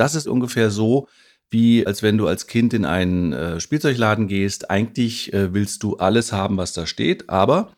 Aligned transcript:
Das 0.00 0.14
ist 0.14 0.26
ungefähr 0.26 0.70
so, 0.70 1.08
wie 1.50 1.86
als 1.86 2.02
wenn 2.02 2.16
du 2.16 2.26
als 2.26 2.46
Kind 2.46 2.72
in 2.72 2.86
einen 2.86 3.34
äh, 3.34 3.60
Spielzeugladen 3.60 4.28
gehst. 4.28 4.70
Eigentlich 4.70 5.30
äh, 5.34 5.52
willst 5.52 5.82
du 5.82 5.98
alles 5.98 6.32
haben, 6.32 6.56
was 6.56 6.72
da 6.72 6.86
steht, 6.86 7.28
aber 7.28 7.74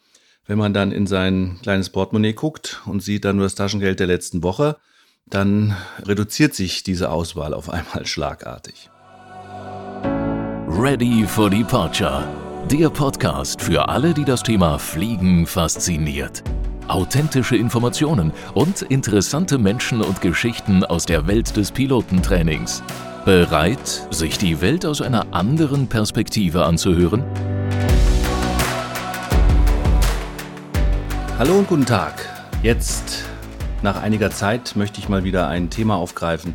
wenn 0.47 0.57
man 0.57 0.73
dann 0.73 0.93
in 0.93 1.09
sein 1.09 1.59
kleines 1.65 1.91
Portemonnaie 1.91 2.33
guckt 2.33 2.81
und 2.87 3.03
sieht 3.03 3.25
dann 3.25 3.35
nur 3.35 3.47
das 3.47 3.57
Taschengeld 3.57 3.99
der 3.99 4.07
letzten 4.07 4.45
Woche, 4.45 4.77
dann 5.27 5.77
reduziert 6.05 6.55
sich 6.55 6.85
diese 6.85 7.11
Auswahl 7.11 7.55
auf 7.55 7.69
einmal 7.71 8.07
schlagartig. 8.07 8.89
Ready 10.69 11.25
for 11.27 11.51
Departure. 11.51 12.29
Der 12.71 12.89
Podcast 12.89 13.61
für 13.61 13.89
alle, 13.89 14.15
die 14.15 14.25
das 14.25 14.45
Thema 14.45 14.79
Fliegen 14.79 15.45
fasziniert. 15.45 16.45
Authentische 16.89 17.57
Informationen 17.57 18.33
und 18.55 18.83
interessante 18.83 19.57
Menschen 19.57 20.03
und 20.03 20.21
Geschichten 20.21 20.85
aus 20.85 21.07
der 21.07 21.27
Welt 21.27 21.57
des 21.57 21.71
Pilotentrainings. 21.71 22.83
Bereit, 23.25 24.09
sich 24.11 24.37
die 24.37 24.61
Welt 24.61 24.85
aus 24.85 25.01
einer 25.01 25.33
anderen 25.33 25.87
Perspektive 25.87 26.65
anzuhören? 26.65 27.23
Hallo 31.39 31.59
und 31.59 31.69
guten 31.69 31.87
Tag. 31.87 32.29
Jetzt, 32.63 33.25
nach 33.83 34.03
einiger 34.03 34.31
Zeit, 34.31 34.75
möchte 34.75 34.99
ich 34.99 35.09
mal 35.09 35.23
wieder 35.23 35.49
ein 35.49 35.71
Thema 35.71 35.97
aufgreifen, 35.97 36.55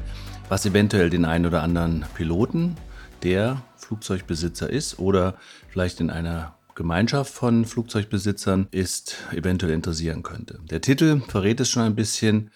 was 0.50 0.66
eventuell 0.66 1.10
den 1.10 1.24
einen 1.24 1.46
oder 1.46 1.64
anderen 1.64 2.06
Piloten, 2.16 2.76
der 3.24 3.62
Flugzeugbesitzer 3.78 4.70
ist 4.70 5.00
oder 5.00 5.36
vielleicht 5.70 6.02
in 6.02 6.10
einer 6.10 6.57
Gemeinschaft 6.78 7.34
von 7.34 7.66
Flugzeugbesitzern 7.66 8.68
ist, 8.70 9.18
eventuell 9.34 9.74
interessieren 9.74 10.22
könnte. 10.22 10.60
Der 10.70 10.80
Titel 10.80 11.22
verrät 11.28 11.60
es 11.60 11.70
schon 11.72 11.82
ein 11.82 11.96
bisschen. 11.96 12.52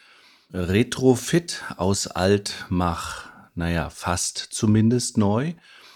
Retrofit 0.53 1.63
aus 1.77 2.05
alt 2.05 2.65
mach, 2.69 3.29
naja, 3.55 3.89
fast 3.89 4.37
zumindest 4.37 5.17
neu 5.17 5.53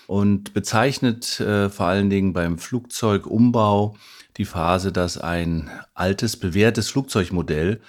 und 0.07 0.55
bezeichnet 0.55 1.39
äh, 1.39 1.69
vor 1.69 1.85
allen 1.85 2.09
Dingen 2.09 2.33
beim 2.33 2.57
Flugzeugumbau 2.57 3.95
die 4.37 4.45
Phase, 4.45 4.91
dass 4.91 5.19
ein 5.19 5.69
altes, 5.93 6.35
bewährtes 6.35 6.89
Flugzeugmodell 6.89 7.79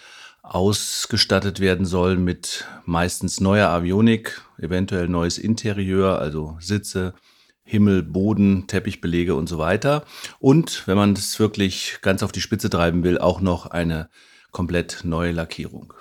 ausgestattet 0.42 1.60
werden 1.60 1.86
soll 1.86 2.16
mit 2.16 2.66
meistens 2.84 3.40
neuer 3.40 3.70
Avionik, 3.70 4.42
eventuell 4.58 5.08
neues 5.08 5.38
Interieur, 5.38 6.18
also 6.18 6.58
Sitze, 6.60 7.14
Himmel, 7.66 8.02
Boden, 8.02 8.66
Teppichbelege 8.68 9.34
und 9.34 9.48
so 9.48 9.58
weiter. 9.58 10.04
Und 10.38 10.86
wenn 10.86 10.96
man 10.96 11.14
das 11.14 11.38
wirklich 11.38 11.98
ganz 12.00 12.22
auf 12.22 12.32
die 12.32 12.40
Spitze 12.40 12.70
treiben 12.70 13.02
will, 13.02 13.18
auch 13.18 13.40
noch 13.40 13.66
eine 13.66 14.08
komplett 14.52 15.00
neue 15.02 15.32
Lackierung. 15.32 15.92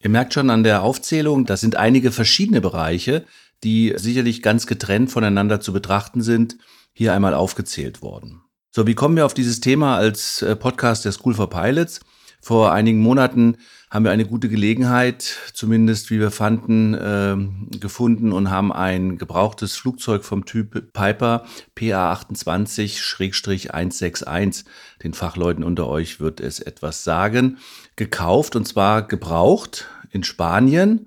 Ihr 0.00 0.10
merkt 0.10 0.34
schon 0.34 0.50
an 0.50 0.64
der 0.64 0.82
Aufzählung, 0.82 1.46
das 1.46 1.62
sind 1.62 1.76
einige 1.76 2.12
verschiedene 2.12 2.60
Bereiche, 2.60 3.24
die 3.62 3.94
sicherlich 3.96 4.42
ganz 4.42 4.66
getrennt 4.66 5.10
voneinander 5.10 5.60
zu 5.60 5.72
betrachten 5.72 6.20
sind, 6.20 6.58
hier 6.92 7.14
einmal 7.14 7.32
aufgezählt 7.32 8.02
worden. 8.02 8.42
So, 8.70 8.86
wie 8.86 8.94
kommen 8.94 9.16
wir 9.16 9.24
auf 9.24 9.34
dieses 9.34 9.60
Thema 9.60 9.96
als 9.96 10.42
äh, 10.42 10.56
Podcast 10.56 11.04
der 11.04 11.12
School 11.12 11.34
for 11.34 11.48
Pilots? 11.48 12.00
Vor 12.40 12.72
einigen 12.72 12.98
Monaten 12.98 13.56
haben 13.94 14.04
wir 14.04 14.10
eine 14.10 14.26
gute 14.26 14.48
Gelegenheit, 14.48 15.36
zumindest 15.52 16.10
wie 16.10 16.18
wir 16.18 16.32
fanden, 16.32 16.94
äh, 16.94 17.36
gefunden 17.78 18.32
und 18.32 18.50
haben 18.50 18.72
ein 18.72 19.18
gebrauchtes 19.18 19.76
Flugzeug 19.76 20.24
vom 20.24 20.46
Typ 20.46 20.92
Piper 20.92 21.44
PA28-161. 21.76 24.64
Den 25.04 25.14
Fachleuten 25.14 25.62
unter 25.62 25.86
euch 25.86 26.18
wird 26.18 26.40
es 26.40 26.58
etwas 26.58 27.04
sagen. 27.04 27.58
Gekauft 27.94 28.56
und 28.56 28.66
zwar 28.66 29.06
gebraucht 29.06 29.86
in 30.10 30.24
Spanien 30.24 31.06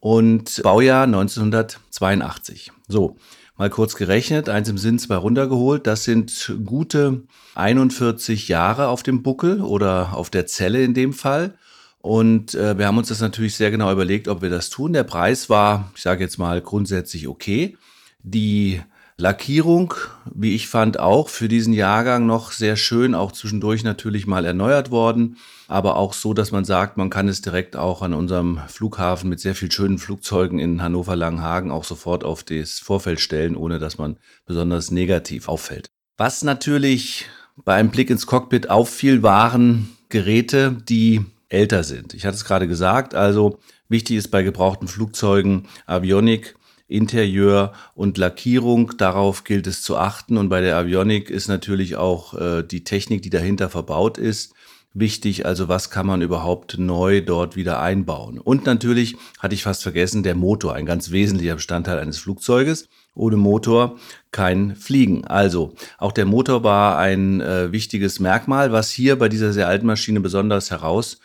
und 0.00 0.62
Baujahr 0.62 1.04
1982. 1.04 2.72
So, 2.88 3.18
mal 3.58 3.68
kurz 3.68 3.94
gerechnet, 3.94 4.48
eins 4.48 4.70
im 4.70 4.78
Sinn, 4.78 4.98
zwei 4.98 5.16
runtergeholt. 5.16 5.86
Das 5.86 6.04
sind 6.04 6.54
gute 6.64 7.24
41 7.56 8.48
Jahre 8.48 8.88
auf 8.88 9.02
dem 9.02 9.22
Buckel 9.22 9.60
oder 9.60 10.14
auf 10.14 10.30
der 10.30 10.46
Zelle 10.46 10.82
in 10.82 10.94
dem 10.94 11.12
Fall. 11.12 11.58
Und 12.02 12.54
äh, 12.54 12.76
wir 12.76 12.86
haben 12.86 12.98
uns 12.98 13.08
das 13.08 13.20
natürlich 13.20 13.54
sehr 13.54 13.70
genau 13.70 13.90
überlegt, 13.90 14.26
ob 14.26 14.42
wir 14.42 14.50
das 14.50 14.70
tun. 14.70 14.92
Der 14.92 15.04
Preis 15.04 15.48
war, 15.48 15.92
ich 15.94 16.02
sage 16.02 16.22
jetzt 16.22 16.36
mal, 16.36 16.60
grundsätzlich 16.60 17.28
okay. 17.28 17.76
Die 18.24 18.82
Lackierung, 19.16 19.94
wie 20.34 20.54
ich 20.54 20.66
fand, 20.66 20.98
auch 20.98 21.28
für 21.28 21.46
diesen 21.46 21.72
Jahrgang 21.72 22.26
noch 22.26 22.50
sehr 22.50 22.74
schön, 22.74 23.14
auch 23.14 23.30
zwischendurch 23.30 23.84
natürlich 23.84 24.26
mal 24.26 24.44
erneuert 24.44 24.90
worden, 24.90 25.36
aber 25.68 25.96
auch 25.96 26.12
so, 26.12 26.34
dass 26.34 26.50
man 26.50 26.64
sagt, 26.64 26.96
man 26.96 27.08
kann 27.08 27.28
es 27.28 27.40
direkt 27.40 27.76
auch 27.76 28.02
an 28.02 28.14
unserem 28.14 28.58
Flughafen 28.66 29.30
mit 29.30 29.38
sehr 29.38 29.54
viel 29.54 29.70
schönen 29.70 29.98
Flugzeugen 29.98 30.58
in 30.58 30.82
Hannover-Langenhagen 30.82 31.70
auch 31.70 31.84
sofort 31.84 32.24
auf 32.24 32.42
das 32.42 32.80
Vorfeld 32.80 33.20
stellen, 33.20 33.54
ohne 33.54 33.78
dass 33.78 33.96
man 33.96 34.16
besonders 34.44 34.90
negativ 34.90 35.48
auffällt. 35.48 35.88
Was 36.16 36.42
natürlich 36.42 37.26
bei 37.64 37.74
einem 37.74 37.90
Blick 37.90 38.10
ins 38.10 38.26
Cockpit 38.26 38.70
auffiel, 38.70 39.22
waren 39.22 39.96
Geräte, 40.08 40.76
die 40.88 41.24
älter 41.52 41.84
sind. 41.84 42.14
Ich 42.14 42.24
hatte 42.24 42.36
es 42.36 42.44
gerade 42.44 42.66
gesagt, 42.66 43.14
also 43.14 43.58
wichtig 43.88 44.16
ist 44.16 44.28
bei 44.28 44.42
gebrauchten 44.42 44.88
Flugzeugen 44.88 45.68
Avionik, 45.86 46.56
Interieur 46.88 47.72
und 47.94 48.18
Lackierung. 48.18 48.92
Darauf 48.98 49.44
gilt 49.44 49.66
es 49.66 49.82
zu 49.82 49.96
achten. 49.96 50.36
Und 50.36 50.48
bei 50.48 50.60
der 50.60 50.76
Avionik 50.76 51.30
ist 51.30 51.48
natürlich 51.48 51.96
auch 51.96 52.34
äh, 52.34 52.62
die 52.62 52.84
Technik, 52.84 53.22
die 53.22 53.30
dahinter 53.30 53.68
verbaut 53.70 54.18
ist, 54.18 54.54
wichtig. 54.94 55.46
Also 55.46 55.68
was 55.68 55.90
kann 55.90 56.06
man 56.06 56.22
überhaupt 56.22 56.78
neu 56.78 57.22
dort 57.22 57.56
wieder 57.56 57.80
einbauen? 57.80 58.38
Und 58.38 58.66
natürlich 58.66 59.16
hatte 59.38 59.54
ich 59.54 59.62
fast 59.62 59.82
vergessen, 59.82 60.22
der 60.22 60.34
Motor, 60.34 60.74
ein 60.74 60.86
ganz 60.86 61.10
wesentlicher 61.10 61.54
Bestandteil 61.54 61.98
eines 61.98 62.18
Flugzeuges. 62.18 62.88
Ohne 63.14 63.36
Motor 63.36 63.98
kein 64.30 64.74
Fliegen. 64.74 65.26
Also 65.26 65.74
auch 65.98 66.12
der 66.12 66.24
Motor 66.24 66.64
war 66.64 66.98
ein 66.98 67.42
äh, 67.42 67.70
wichtiges 67.70 68.20
Merkmal, 68.20 68.72
was 68.72 68.90
hier 68.90 69.18
bei 69.18 69.28
dieser 69.28 69.52
sehr 69.52 69.68
alten 69.68 69.86
Maschine 69.86 70.20
besonders 70.20 70.70
herausstach, 70.70 71.20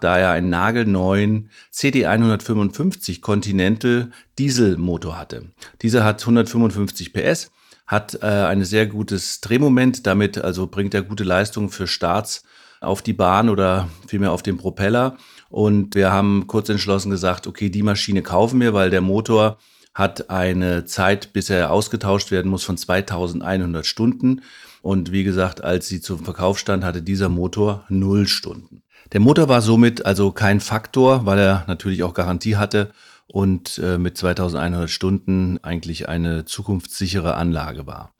da 0.00 0.18
er 0.18 0.30
einen 0.30 0.50
nagelneuen 0.50 1.50
CD155 1.72 3.20
Continental 3.20 4.10
Dieselmotor 4.38 5.18
hatte. 5.18 5.50
Dieser 5.82 6.04
hat 6.04 6.20
155 6.20 7.12
PS, 7.12 7.50
hat 7.86 8.18
äh, 8.22 8.26
ein 8.26 8.64
sehr 8.64 8.86
gutes 8.86 9.40
Drehmoment, 9.40 10.06
damit 10.06 10.38
also 10.38 10.66
bringt 10.66 10.94
er 10.94 11.02
gute 11.02 11.24
Leistung 11.24 11.70
für 11.70 11.86
Starts 11.86 12.44
auf 12.80 13.02
die 13.02 13.12
Bahn 13.12 13.48
oder 13.48 13.88
vielmehr 14.06 14.32
auf 14.32 14.42
den 14.42 14.56
Propeller. 14.56 15.16
Und 15.48 15.94
wir 15.94 16.12
haben 16.12 16.46
kurz 16.46 16.68
entschlossen 16.68 17.10
gesagt, 17.10 17.46
okay, 17.46 17.68
die 17.70 17.82
Maschine 17.82 18.22
kaufen 18.22 18.60
wir, 18.60 18.74
weil 18.74 18.90
der 18.90 19.02
Motor 19.02 19.58
hat 19.94 20.30
eine 20.30 20.84
Zeit, 20.86 21.32
bis 21.32 21.50
er 21.50 21.70
ausgetauscht 21.70 22.30
werden 22.30 22.50
muss, 22.50 22.64
von 22.64 22.78
2100 22.78 23.84
Stunden. 23.84 24.40
Und 24.80 25.12
wie 25.12 25.22
gesagt, 25.22 25.62
als 25.62 25.86
sie 25.86 26.00
zum 26.00 26.24
Verkauf 26.24 26.58
stand, 26.58 26.84
hatte 26.84 27.02
dieser 27.02 27.28
Motor 27.28 27.84
null 27.88 28.26
Stunden. 28.26 28.82
Der 29.12 29.20
Motor 29.20 29.48
war 29.48 29.60
somit 29.60 30.06
also 30.06 30.32
kein 30.32 30.60
Faktor, 30.60 31.26
weil 31.26 31.38
er 31.38 31.64
natürlich 31.68 32.02
auch 32.02 32.14
Garantie 32.14 32.56
hatte 32.56 32.92
und 33.26 33.78
äh, 33.78 33.98
mit 33.98 34.16
2100 34.16 34.88
Stunden 34.88 35.58
eigentlich 35.62 36.08
eine 36.08 36.46
zukunftssichere 36.46 37.34
Anlage 37.34 37.86
war. 37.86 38.14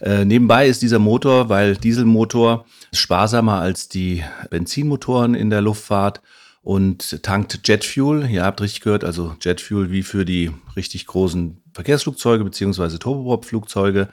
Äh, 0.00 0.24
nebenbei 0.24 0.68
ist 0.68 0.82
dieser 0.82 0.98
Motor, 0.98 1.48
weil 1.48 1.76
Dieselmotor 1.76 2.66
sparsamer 2.92 3.60
als 3.60 3.88
die 3.88 4.22
Benzinmotoren 4.50 5.34
in 5.34 5.50
der 5.50 5.62
Luftfahrt 5.62 6.20
und 6.62 7.22
tankt 7.22 7.66
Jetfuel. 7.66 8.28
Ihr 8.30 8.44
habt 8.44 8.60
richtig 8.60 8.82
gehört, 8.82 9.04
also 9.04 9.34
Jetfuel 9.40 9.90
wie 9.90 10.02
für 10.02 10.24
die 10.24 10.52
richtig 10.76 11.06
großen 11.06 11.62
Verkehrsflugzeuge 11.72 12.44
beziehungsweise 12.44 12.98
Turboprop-Flugzeuge. 12.98 14.08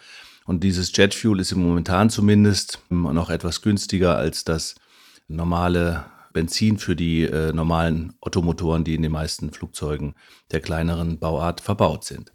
Und 0.45 0.63
dieses 0.63 0.95
Jetfuel 0.95 1.39
ist 1.39 1.51
im 1.51 1.63
Momentan 1.63 2.09
zumindest 2.09 2.79
noch 2.89 3.29
etwas 3.29 3.61
günstiger 3.61 4.17
als 4.17 4.43
das 4.43 4.75
normale 5.27 6.05
Benzin 6.33 6.77
für 6.77 6.95
die 6.95 7.23
äh, 7.23 7.53
normalen 7.53 8.13
Ottomotoren, 8.19 8.83
die 8.83 8.95
in 8.95 9.01
den 9.01 9.11
meisten 9.11 9.51
Flugzeugen 9.51 10.15
der 10.51 10.59
kleineren 10.59 11.19
Bauart 11.19 11.61
verbaut 11.61 12.03
sind. 12.03 12.31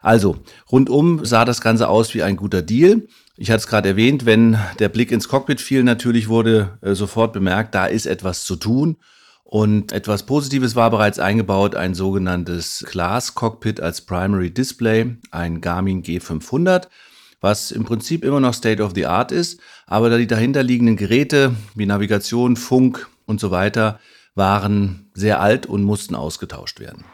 Also, 0.00 0.38
rundum 0.70 1.24
sah 1.24 1.44
das 1.44 1.60
Ganze 1.60 1.88
aus 1.88 2.12
wie 2.14 2.24
ein 2.24 2.36
guter 2.36 2.60
Deal. 2.60 3.06
Ich 3.36 3.50
hatte 3.50 3.58
es 3.58 3.66
gerade 3.68 3.90
erwähnt, 3.90 4.26
wenn 4.26 4.58
der 4.78 4.88
Blick 4.88 5.12
ins 5.12 5.28
Cockpit 5.28 5.60
fiel, 5.60 5.84
natürlich 5.84 6.28
wurde 6.28 6.78
äh, 6.82 6.94
sofort 6.94 7.32
bemerkt, 7.32 7.74
da 7.74 7.86
ist 7.86 8.06
etwas 8.06 8.44
zu 8.44 8.56
tun. 8.56 8.96
Und 9.44 9.92
etwas 9.92 10.24
Positives 10.24 10.76
war 10.76 10.90
bereits 10.90 11.18
eingebaut, 11.18 11.74
ein 11.74 11.94
sogenanntes 11.94 12.86
Glass 12.90 13.34
Cockpit 13.34 13.80
als 13.80 14.00
Primary 14.00 14.50
Display, 14.50 15.16
ein 15.30 15.60
Garmin 15.60 16.02
G500, 16.02 16.88
was 17.42 17.70
im 17.70 17.84
Prinzip 17.84 18.24
immer 18.24 18.40
noch 18.40 18.54
State 18.54 18.82
of 18.82 18.92
the 18.94 19.04
Art 19.04 19.30
ist, 19.30 19.60
aber 19.86 20.08
da 20.08 20.16
die 20.16 20.26
dahinterliegenden 20.26 20.96
Geräte 20.96 21.54
wie 21.74 21.84
Navigation, 21.84 22.56
Funk 22.56 23.08
und 23.26 23.40
so 23.40 23.50
weiter 23.50 24.00
waren 24.34 25.10
sehr 25.14 25.40
alt 25.40 25.66
und 25.66 25.82
mussten 25.82 26.14
ausgetauscht 26.14 26.80
werden. 26.80 27.04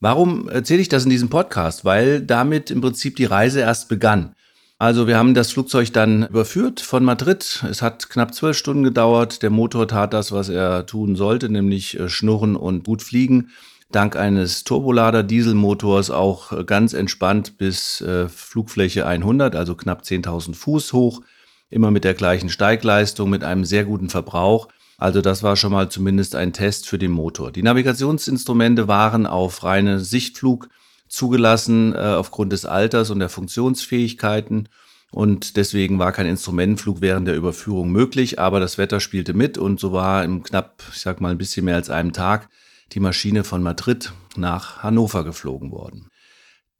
Warum 0.00 0.48
erzähle 0.48 0.82
ich 0.82 0.88
das 0.88 1.04
in 1.04 1.10
diesem 1.10 1.30
Podcast? 1.30 1.84
Weil 1.84 2.20
damit 2.20 2.70
im 2.70 2.80
Prinzip 2.80 3.16
die 3.16 3.24
Reise 3.24 3.60
erst 3.60 3.88
begann. 3.88 4.34
Also 4.78 5.06
wir 5.06 5.16
haben 5.16 5.32
das 5.32 5.52
Flugzeug 5.52 5.90
dann 5.94 6.26
überführt 6.26 6.80
von 6.80 7.02
Madrid. 7.02 7.64
Es 7.68 7.80
hat 7.80 8.10
knapp 8.10 8.34
zwölf 8.34 8.58
Stunden 8.58 8.84
gedauert. 8.84 9.42
Der 9.42 9.48
Motor 9.48 9.88
tat 9.88 10.12
das, 10.12 10.32
was 10.32 10.50
er 10.50 10.84
tun 10.84 11.16
sollte, 11.16 11.48
nämlich 11.48 11.98
äh, 11.98 12.10
schnurren 12.10 12.56
und 12.56 12.84
gut 12.84 13.02
fliegen. 13.02 13.48
Dank 13.92 14.16
eines 14.16 14.64
Turbolader-Dieselmotors 14.64 16.10
auch 16.10 16.52
äh, 16.52 16.64
ganz 16.64 16.92
entspannt 16.92 17.56
bis 17.56 18.00
äh, 18.00 18.28
Flugfläche 18.28 19.06
100, 19.06 19.54
also 19.54 19.74
knapp 19.74 20.02
10.000 20.02 20.54
Fuß 20.54 20.92
hoch. 20.92 21.22
Immer 21.70 21.90
mit 21.90 22.04
der 22.04 22.14
gleichen 22.14 22.48
Steigleistung, 22.48 23.30
mit 23.30 23.44
einem 23.44 23.64
sehr 23.64 23.84
guten 23.84 24.08
Verbrauch. 24.08 24.68
Also 24.98 25.20
das 25.20 25.42
war 25.42 25.56
schon 25.56 25.72
mal 25.72 25.88
zumindest 25.88 26.34
ein 26.34 26.52
Test 26.52 26.88
für 26.88 26.98
den 26.98 27.10
Motor. 27.10 27.52
Die 27.52 27.62
Navigationsinstrumente 27.62 28.88
waren 28.88 29.26
auf 29.26 29.62
reine 29.62 30.00
Sichtflug 30.00 30.68
zugelassen 31.08 31.94
äh, 31.94 31.98
aufgrund 31.98 32.52
des 32.52 32.64
Alters 32.64 33.10
und 33.10 33.20
der 33.20 33.28
Funktionsfähigkeiten. 33.28 34.68
Und 35.12 35.56
deswegen 35.56 35.98
war 35.98 36.12
kein 36.12 36.26
Instrumentenflug 36.26 37.00
während 37.00 37.28
der 37.28 37.36
Überführung 37.36 37.90
möglich, 37.90 38.40
aber 38.40 38.58
das 38.58 38.78
Wetter 38.78 38.98
spielte 38.98 39.34
mit 39.34 39.56
und 39.56 39.78
so 39.78 39.92
war 39.92 40.24
im 40.24 40.42
knapp, 40.42 40.82
ich 40.92 41.00
sag 41.00 41.20
mal, 41.20 41.30
ein 41.30 41.38
bisschen 41.38 41.64
mehr 41.64 41.76
als 41.76 41.90
einem 41.90 42.12
Tag 42.12 42.48
die 42.92 43.00
Maschine 43.00 43.44
von 43.44 43.62
Madrid 43.62 44.12
nach 44.36 44.82
Hannover 44.82 45.24
geflogen 45.24 45.70
worden. 45.70 46.08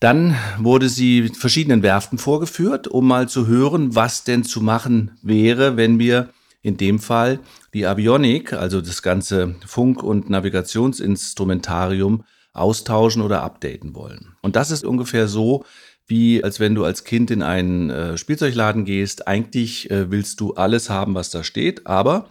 Dann 0.00 0.36
wurde 0.58 0.88
sie 0.88 1.28
verschiedenen 1.28 1.82
Werften 1.82 2.18
vorgeführt, 2.18 2.86
um 2.86 3.06
mal 3.06 3.28
zu 3.28 3.46
hören, 3.46 3.94
was 3.94 4.24
denn 4.24 4.44
zu 4.44 4.60
machen 4.60 5.18
wäre, 5.22 5.76
wenn 5.76 5.98
wir 5.98 6.30
in 6.60 6.76
dem 6.76 6.98
Fall 6.98 7.40
die 7.72 7.86
Avionik, 7.86 8.52
also 8.52 8.80
das 8.80 9.00
ganze 9.00 9.56
Funk- 9.64 10.02
und 10.02 10.28
Navigationsinstrumentarium, 10.28 12.24
austauschen 12.52 13.22
oder 13.22 13.42
updaten 13.42 13.94
wollen. 13.94 14.34
Und 14.42 14.56
das 14.56 14.70
ist 14.70 14.84
ungefähr 14.84 15.28
so, 15.28 15.64
wie 16.06 16.42
als 16.42 16.60
wenn 16.60 16.74
du 16.74 16.84
als 16.84 17.04
Kind 17.04 17.30
in 17.30 17.42
einen 17.42 17.90
äh, 17.90 18.18
Spielzeugladen 18.18 18.84
gehst. 18.84 19.28
Eigentlich 19.28 19.90
äh, 19.90 20.10
willst 20.10 20.40
du 20.40 20.54
alles 20.54 20.88
haben, 20.88 21.14
was 21.14 21.30
da 21.30 21.42
steht, 21.42 21.86
aber 21.86 22.30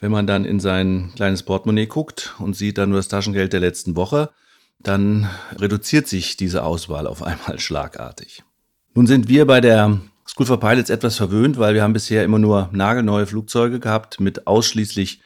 wenn 0.00 0.10
man 0.12 0.26
dann 0.26 0.44
in 0.44 0.60
sein 0.60 1.12
kleines 1.16 1.42
Portemonnaie 1.42 1.86
guckt 1.86 2.34
und 2.38 2.54
sieht 2.54 2.78
dann 2.78 2.90
nur 2.90 2.98
das 2.98 3.08
Taschengeld 3.08 3.52
der 3.52 3.60
letzten 3.60 3.96
Woche, 3.96 4.30
dann 4.78 5.28
reduziert 5.56 6.08
sich 6.08 6.36
diese 6.36 6.62
Auswahl 6.64 7.06
auf 7.06 7.22
einmal 7.22 7.58
schlagartig. 7.58 8.42
Nun 8.94 9.06
sind 9.06 9.28
wir 9.28 9.46
bei 9.46 9.60
der 9.60 10.00
School 10.26 10.46
for 10.46 10.60
Pilots 10.60 10.90
etwas 10.90 11.16
verwöhnt, 11.16 11.58
weil 11.58 11.74
wir 11.74 11.82
haben 11.82 11.92
bisher 11.92 12.24
immer 12.24 12.38
nur 12.38 12.68
nagelneue 12.72 13.26
Flugzeuge 13.26 13.80
gehabt 13.80 14.20
mit 14.20 14.46
ausschließlich 14.46 15.20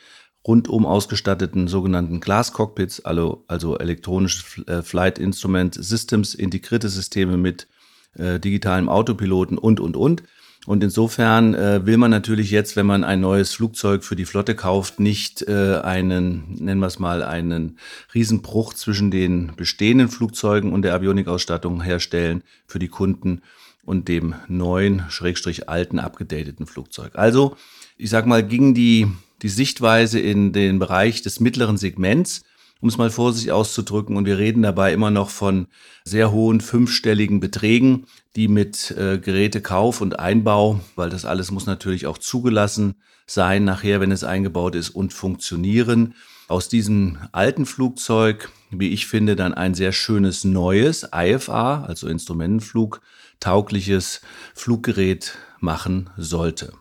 rundum 0.47 0.87
ausgestatteten 0.87 1.69
sogenannten 1.69 2.21
Glass 2.21 2.53
Cockpits, 2.53 3.05
also, 3.05 3.45
also 3.49 3.77
elektronische 3.79 4.67
äh, 4.67 4.83
Flight 4.83 5.19
Instrument 5.19 5.75
Systems, 5.75 6.35
integrierte 6.35 6.89
Systeme 6.89 7.37
mit 7.37 7.69
äh, 8.15 8.41
digitalem 8.41 8.89
Autopiloten 8.89 9.59
und, 9.59 9.81
und, 9.81 9.97
und. 9.97 10.23
Und 10.69 10.85
insofern 10.85 11.55
äh, 11.55 11.87
will 11.87 11.97
man 11.97 12.11
natürlich 12.11 12.51
jetzt, 12.51 12.77
wenn 12.77 12.85
man 12.85 13.03
ein 13.03 13.23
neues 13.23 13.55
Flugzeug 13.55 14.05
für 14.05 14.17
die 14.17 14.27
Flotte 14.27 14.55
kauft, 14.55 15.01
nicht 15.01 15.41
äh, 15.49 15.81
einen, 15.83 16.57
nennen 16.59 16.79
wir 16.79 16.89
es 16.89 16.99
mal, 16.99 17.23
einen 17.23 17.79
Riesenbruch 18.13 18.75
zwischen 18.75 19.11
den 19.11 19.53
bestehenden 19.57 20.11
Flugzeugen 20.11 20.75
und 20.75 20.83
der 20.83 20.93
Avionikausstattung 20.93 21.81
herstellen 21.81 22.43
für 22.67 22.79
die 22.79 22.89
Kunden 22.89 23.41
und 23.87 24.09
dem 24.09 24.35
neuen, 24.47 25.05
schrägstrich 25.09 25.71
alten, 25.71 25.99
abgedateten 25.99 26.67
Flugzeug. 26.67 27.13
Also, 27.15 27.57
ich 27.97 28.11
sag 28.11 28.27
mal, 28.27 28.47
ging 28.47 28.75
die 28.75 29.09
die 29.41 29.49
Sichtweise 29.49 30.21
in 30.21 30.53
den 30.53 30.79
Bereich 30.79 31.23
des 31.23 31.41
mittleren 31.41 31.79
Segments, 31.79 32.43
um 32.81 32.89
es 32.89 32.99
mal 32.99 33.11
vorsichtig 33.11 33.53
auszudrücken. 33.53 34.17
Und 34.17 34.25
wir 34.25 34.39
reden 34.39 34.63
dabei 34.63 34.93
immer 34.93 35.11
noch 35.11 35.31
von 35.31 35.67
sehr 36.05 36.31
hohen 36.31 36.61
fünfstelligen 36.61 37.41
Beträgen, 37.41 38.07
die 38.37 38.49
mit 38.49 38.93
äh, 38.93 39.19
Gerätekauf 39.19 40.01
und 40.01 40.19
Einbau, 40.19 40.81
weil 40.97 41.11
das 41.11 41.25
alles 41.25 41.51
muss 41.51 41.67
natürlich 41.67 42.07
auch 42.07 42.19
zugelassen 42.19 42.95
sein, 43.27 43.65
nachher, 43.65 44.01
wenn 44.01 44.13
es 44.13 44.25
eingebaut 44.25 44.75
ist 44.75 44.91
und 44.91 45.13
funktionieren. 45.13 46.15
Aus 46.47 46.69
diesem 46.69 47.19
alten 47.33 47.67
Flugzeug, 47.67 48.51
wie 48.71 48.89
ich 48.89 49.07
finde, 49.07 49.37
dann 49.37 49.53
ein 49.53 49.75
sehr 49.75 49.93
schönes 49.93 50.45
neues 50.45 51.07
IFA, 51.15 51.85
also 51.85 52.09
Instrumentenflug, 52.09 53.03
taugliches 53.39 54.23
Fluggerät 54.55 55.37
machen 55.61 56.11
sollte. 56.17 56.73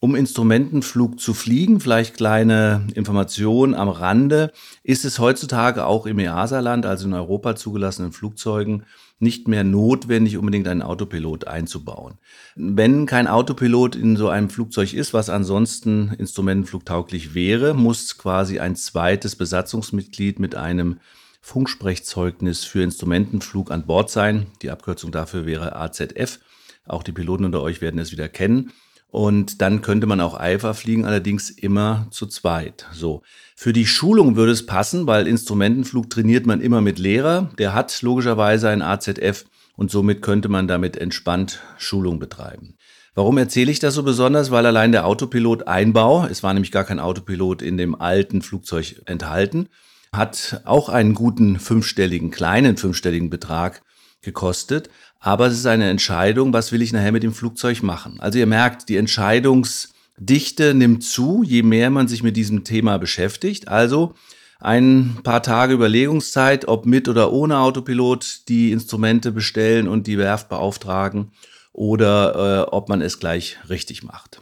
Um 0.00 0.14
Instrumentenflug 0.14 1.18
zu 1.18 1.34
fliegen, 1.34 1.80
vielleicht 1.80 2.16
kleine 2.16 2.86
Information 2.94 3.74
am 3.74 3.88
Rande, 3.88 4.52
ist 4.84 5.04
es 5.04 5.18
heutzutage 5.18 5.86
auch 5.86 6.06
im 6.06 6.20
EASA-Land, 6.20 6.86
also 6.86 7.08
in 7.08 7.14
Europa 7.14 7.56
zugelassenen 7.56 8.12
Flugzeugen, 8.12 8.84
nicht 9.18 9.48
mehr 9.48 9.64
notwendig, 9.64 10.36
unbedingt 10.36 10.68
einen 10.68 10.82
Autopilot 10.82 11.48
einzubauen. 11.48 12.14
Wenn 12.54 13.06
kein 13.06 13.26
Autopilot 13.26 13.96
in 13.96 14.16
so 14.16 14.28
einem 14.28 14.50
Flugzeug 14.50 14.94
ist, 14.94 15.14
was 15.14 15.30
ansonsten 15.30 16.14
instrumentenflugtauglich 16.16 17.34
wäre, 17.34 17.74
muss 17.74 18.18
quasi 18.18 18.60
ein 18.60 18.76
zweites 18.76 19.34
Besatzungsmitglied 19.34 20.38
mit 20.38 20.54
einem 20.54 21.00
Funksprechzeugnis 21.40 22.62
für 22.62 22.84
Instrumentenflug 22.84 23.72
an 23.72 23.86
Bord 23.86 24.10
sein. 24.10 24.46
Die 24.62 24.70
Abkürzung 24.70 25.10
dafür 25.10 25.44
wäre 25.44 25.74
AZF. 25.74 26.38
Auch 26.86 27.02
die 27.02 27.12
Piloten 27.12 27.44
unter 27.44 27.62
euch 27.62 27.80
werden 27.80 27.98
es 27.98 28.12
wieder 28.12 28.28
kennen. 28.28 28.72
Und 29.10 29.62
dann 29.62 29.80
könnte 29.80 30.06
man 30.06 30.20
auch 30.20 30.38
Eifer 30.38 30.74
fliegen, 30.74 31.06
allerdings 31.06 31.48
immer 31.50 32.06
zu 32.10 32.26
zweit. 32.26 32.86
So. 32.92 33.22
Für 33.56 33.72
die 33.72 33.86
Schulung 33.86 34.36
würde 34.36 34.52
es 34.52 34.66
passen, 34.66 35.06
weil 35.06 35.26
Instrumentenflug 35.26 36.10
trainiert 36.10 36.46
man 36.46 36.60
immer 36.60 36.82
mit 36.82 36.98
Lehrer. 36.98 37.50
Der 37.58 37.74
hat 37.74 38.02
logischerweise 38.02 38.68
ein 38.68 38.82
AZF 38.82 39.46
und 39.76 39.90
somit 39.90 40.20
könnte 40.20 40.48
man 40.48 40.68
damit 40.68 40.96
entspannt 40.96 41.60
Schulung 41.78 42.18
betreiben. 42.18 42.76
Warum 43.14 43.38
erzähle 43.38 43.72
ich 43.72 43.80
das 43.80 43.94
so 43.94 44.02
besonders? 44.02 44.50
Weil 44.50 44.66
allein 44.66 44.92
der 44.92 45.06
Autopilot-Einbau, 45.06 46.26
es 46.26 46.42
war 46.42 46.52
nämlich 46.52 46.70
gar 46.70 46.84
kein 46.84 47.00
Autopilot 47.00 47.62
in 47.62 47.76
dem 47.76 48.00
alten 48.00 48.42
Flugzeug 48.42 49.02
enthalten, 49.06 49.68
hat 50.12 50.60
auch 50.64 50.88
einen 50.88 51.14
guten 51.14 51.58
fünfstelligen, 51.58 52.30
kleinen 52.30 52.76
fünfstelligen 52.76 53.30
Betrag 53.30 53.82
gekostet. 54.22 54.90
Aber 55.20 55.46
es 55.46 55.54
ist 55.54 55.66
eine 55.66 55.90
Entscheidung, 55.90 56.52
was 56.52 56.72
will 56.72 56.82
ich 56.82 56.92
nachher 56.92 57.12
mit 57.12 57.22
dem 57.22 57.32
Flugzeug 57.32 57.82
machen. 57.82 58.20
Also 58.20 58.38
ihr 58.38 58.46
merkt, 58.46 58.88
die 58.88 58.96
Entscheidungsdichte 58.96 60.74
nimmt 60.74 61.02
zu, 61.02 61.42
je 61.44 61.62
mehr 61.62 61.90
man 61.90 62.08
sich 62.08 62.22
mit 62.22 62.36
diesem 62.36 62.64
Thema 62.64 62.98
beschäftigt. 62.98 63.68
Also 63.68 64.14
ein 64.60 65.18
paar 65.22 65.42
Tage 65.42 65.74
Überlegungszeit, 65.74 66.66
ob 66.66 66.86
mit 66.86 67.08
oder 67.08 67.32
ohne 67.32 67.58
Autopilot 67.58 68.48
die 68.48 68.72
Instrumente 68.72 69.32
bestellen 69.32 69.88
und 69.88 70.06
die 70.06 70.18
Werft 70.18 70.48
beauftragen 70.48 71.32
oder 71.72 72.66
äh, 72.66 72.70
ob 72.70 72.88
man 72.88 73.00
es 73.00 73.20
gleich 73.20 73.58
richtig 73.68 74.02
macht. 74.02 74.40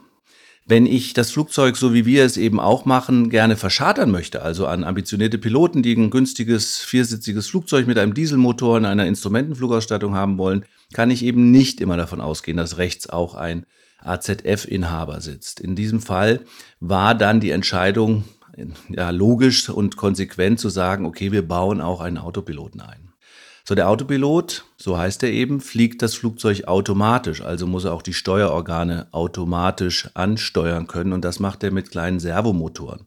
Wenn 0.68 0.84
ich 0.84 1.12
das 1.12 1.30
Flugzeug, 1.30 1.76
so 1.76 1.94
wie 1.94 2.06
wir 2.06 2.24
es 2.24 2.36
eben 2.36 2.58
auch 2.58 2.86
machen, 2.86 3.30
gerne 3.30 3.56
verschartern 3.56 4.10
möchte, 4.10 4.42
also 4.42 4.66
an 4.66 4.82
ambitionierte 4.82 5.38
Piloten, 5.38 5.82
die 5.82 5.94
ein 5.94 6.10
günstiges 6.10 6.78
viersitziges 6.78 7.46
Flugzeug 7.46 7.86
mit 7.86 7.98
einem 7.98 8.14
Dieselmotor 8.14 8.78
und 8.78 8.84
einer 8.84 9.06
Instrumentenflugausstattung 9.06 10.16
haben 10.16 10.38
wollen, 10.38 10.64
kann 10.92 11.12
ich 11.12 11.24
eben 11.24 11.52
nicht 11.52 11.80
immer 11.80 11.96
davon 11.96 12.20
ausgehen, 12.20 12.56
dass 12.56 12.78
rechts 12.78 13.08
auch 13.08 13.36
ein 13.36 13.64
AZF-Inhaber 14.00 15.20
sitzt. 15.20 15.60
In 15.60 15.76
diesem 15.76 16.00
Fall 16.00 16.40
war 16.80 17.14
dann 17.14 17.38
die 17.38 17.50
Entscheidung 17.50 18.24
ja, 18.88 19.10
logisch 19.10 19.68
und 19.68 19.96
konsequent 19.96 20.58
zu 20.58 20.68
sagen, 20.68 21.06
okay, 21.06 21.30
wir 21.30 21.46
bauen 21.46 21.80
auch 21.80 22.00
einen 22.00 22.18
Autopiloten 22.18 22.80
ein. 22.80 23.05
So, 23.68 23.74
der 23.74 23.88
Autopilot, 23.88 24.64
so 24.76 24.96
heißt 24.96 25.24
er 25.24 25.32
eben, 25.32 25.60
fliegt 25.60 26.00
das 26.00 26.14
Flugzeug 26.14 26.68
automatisch, 26.68 27.40
also 27.40 27.66
muss 27.66 27.84
er 27.84 27.94
auch 27.94 28.02
die 28.02 28.12
Steuerorgane 28.12 29.08
automatisch 29.10 30.08
ansteuern 30.14 30.86
können 30.86 31.12
und 31.12 31.24
das 31.24 31.40
macht 31.40 31.64
er 31.64 31.72
mit 31.72 31.90
kleinen 31.90 32.20
Servomotoren. 32.20 33.06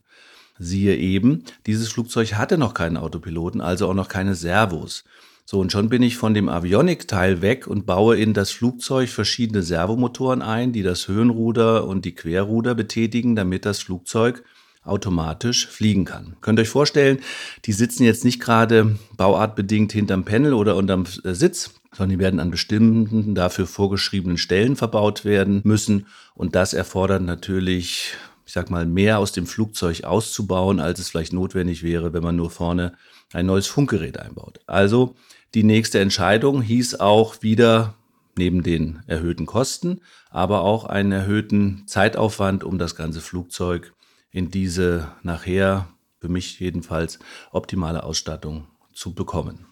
Siehe 0.58 0.98
eben, 0.98 1.46
dieses 1.66 1.88
Flugzeug 1.88 2.34
hatte 2.34 2.58
noch 2.58 2.74
keinen 2.74 2.98
Autopiloten, 2.98 3.62
also 3.62 3.88
auch 3.88 3.94
noch 3.94 4.10
keine 4.10 4.36
Servos. 4.36 5.06
So, 5.46 5.62
und 5.62 5.72
schon 5.72 5.88
bin 5.88 6.04
ich 6.04 6.18
von 6.18 6.34
dem 6.34 6.50
Avionik-Teil 6.50 7.42
weg 7.42 7.66
und 7.66 7.86
baue 7.86 8.18
in 8.18 8.34
das 8.34 8.52
Flugzeug 8.52 9.08
verschiedene 9.08 9.64
Servomotoren 9.64 10.42
ein, 10.42 10.74
die 10.74 10.84
das 10.84 11.08
Höhenruder 11.08 11.88
und 11.88 12.04
die 12.04 12.16
Querruder 12.16 12.76
betätigen, 12.76 13.38
damit 13.38 13.66
das 13.66 13.80
Flugzeug 13.80 14.44
automatisch 14.90 15.68
fliegen 15.68 16.06
kann. 16.06 16.36
Könnt 16.42 16.60
ihr 16.60 16.64
euch 16.64 16.70
vorstellen, 16.70 17.20
die 17.66 17.74
sitzen 17.74 18.04
jetzt 18.04 18.26
nicht 18.26 18.40
gerade 18.40 18.98
bauartbedingt 19.16 19.92
hinterm 19.92 20.26
Panel 20.26 20.54
oder 20.54 20.76
unterm 20.76 21.06
äh, 21.24 21.34
Sitz, 21.34 21.72
sondern 21.96 22.18
die 22.18 22.24
werden 22.24 22.40
an 22.40 22.52
bestimmten 22.52 23.36
dafür 23.36 23.68
vorgeschriebenen 23.68 24.38
Stellen 24.38 24.76
verbaut 24.76 25.26
werden 25.26 25.62
müssen. 25.64 26.08
Und 26.36 26.56
das 26.56 26.74
erfordert 26.74 27.24
natürlich, 27.24 28.14
ich 28.46 28.54
sag 28.54 28.70
mal, 28.70 28.86
mehr 28.86 29.20
aus 29.20 29.32
dem 29.32 29.48
Flugzeug 29.48 30.04
auszubauen, 30.04 30.80
als 30.80 31.00
es 31.00 31.10
vielleicht 31.10 31.34
notwendig 31.34 31.84
wäre, 31.84 32.14
wenn 32.14 32.24
man 32.24 32.36
nur 32.36 32.52
vorne 32.52 32.94
ein 33.34 33.46
neues 33.46 33.68
Funkgerät 33.68 34.20
einbaut. 34.20 34.60
Also 34.68 35.16
die 35.56 35.64
nächste 35.64 36.00
Entscheidung 36.00 36.62
hieß 36.62 37.00
auch 37.00 37.42
wieder 37.42 37.96
neben 38.38 38.64
den 38.64 39.02
erhöhten 39.08 39.46
Kosten, 39.46 40.02
aber 40.30 40.62
auch 40.62 40.86
einen 40.86 41.12
erhöhten 41.12 41.84
Zeitaufwand, 41.88 42.64
um 42.64 42.78
das 42.78 42.96
ganze 42.96 43.22
Flugzeug 43.22 43.94
in 44.32 44.52
diese 44.52 45.12
nachher, 45.24 45.88
für 46.20 46.30
mich 46.30 46.60
jedenfalls, 46.60 47.20
optimale 47.52 48.04
Ausstattung 48.04 48.68
zu 48.94 49.14
bekommen. 49.14 49.66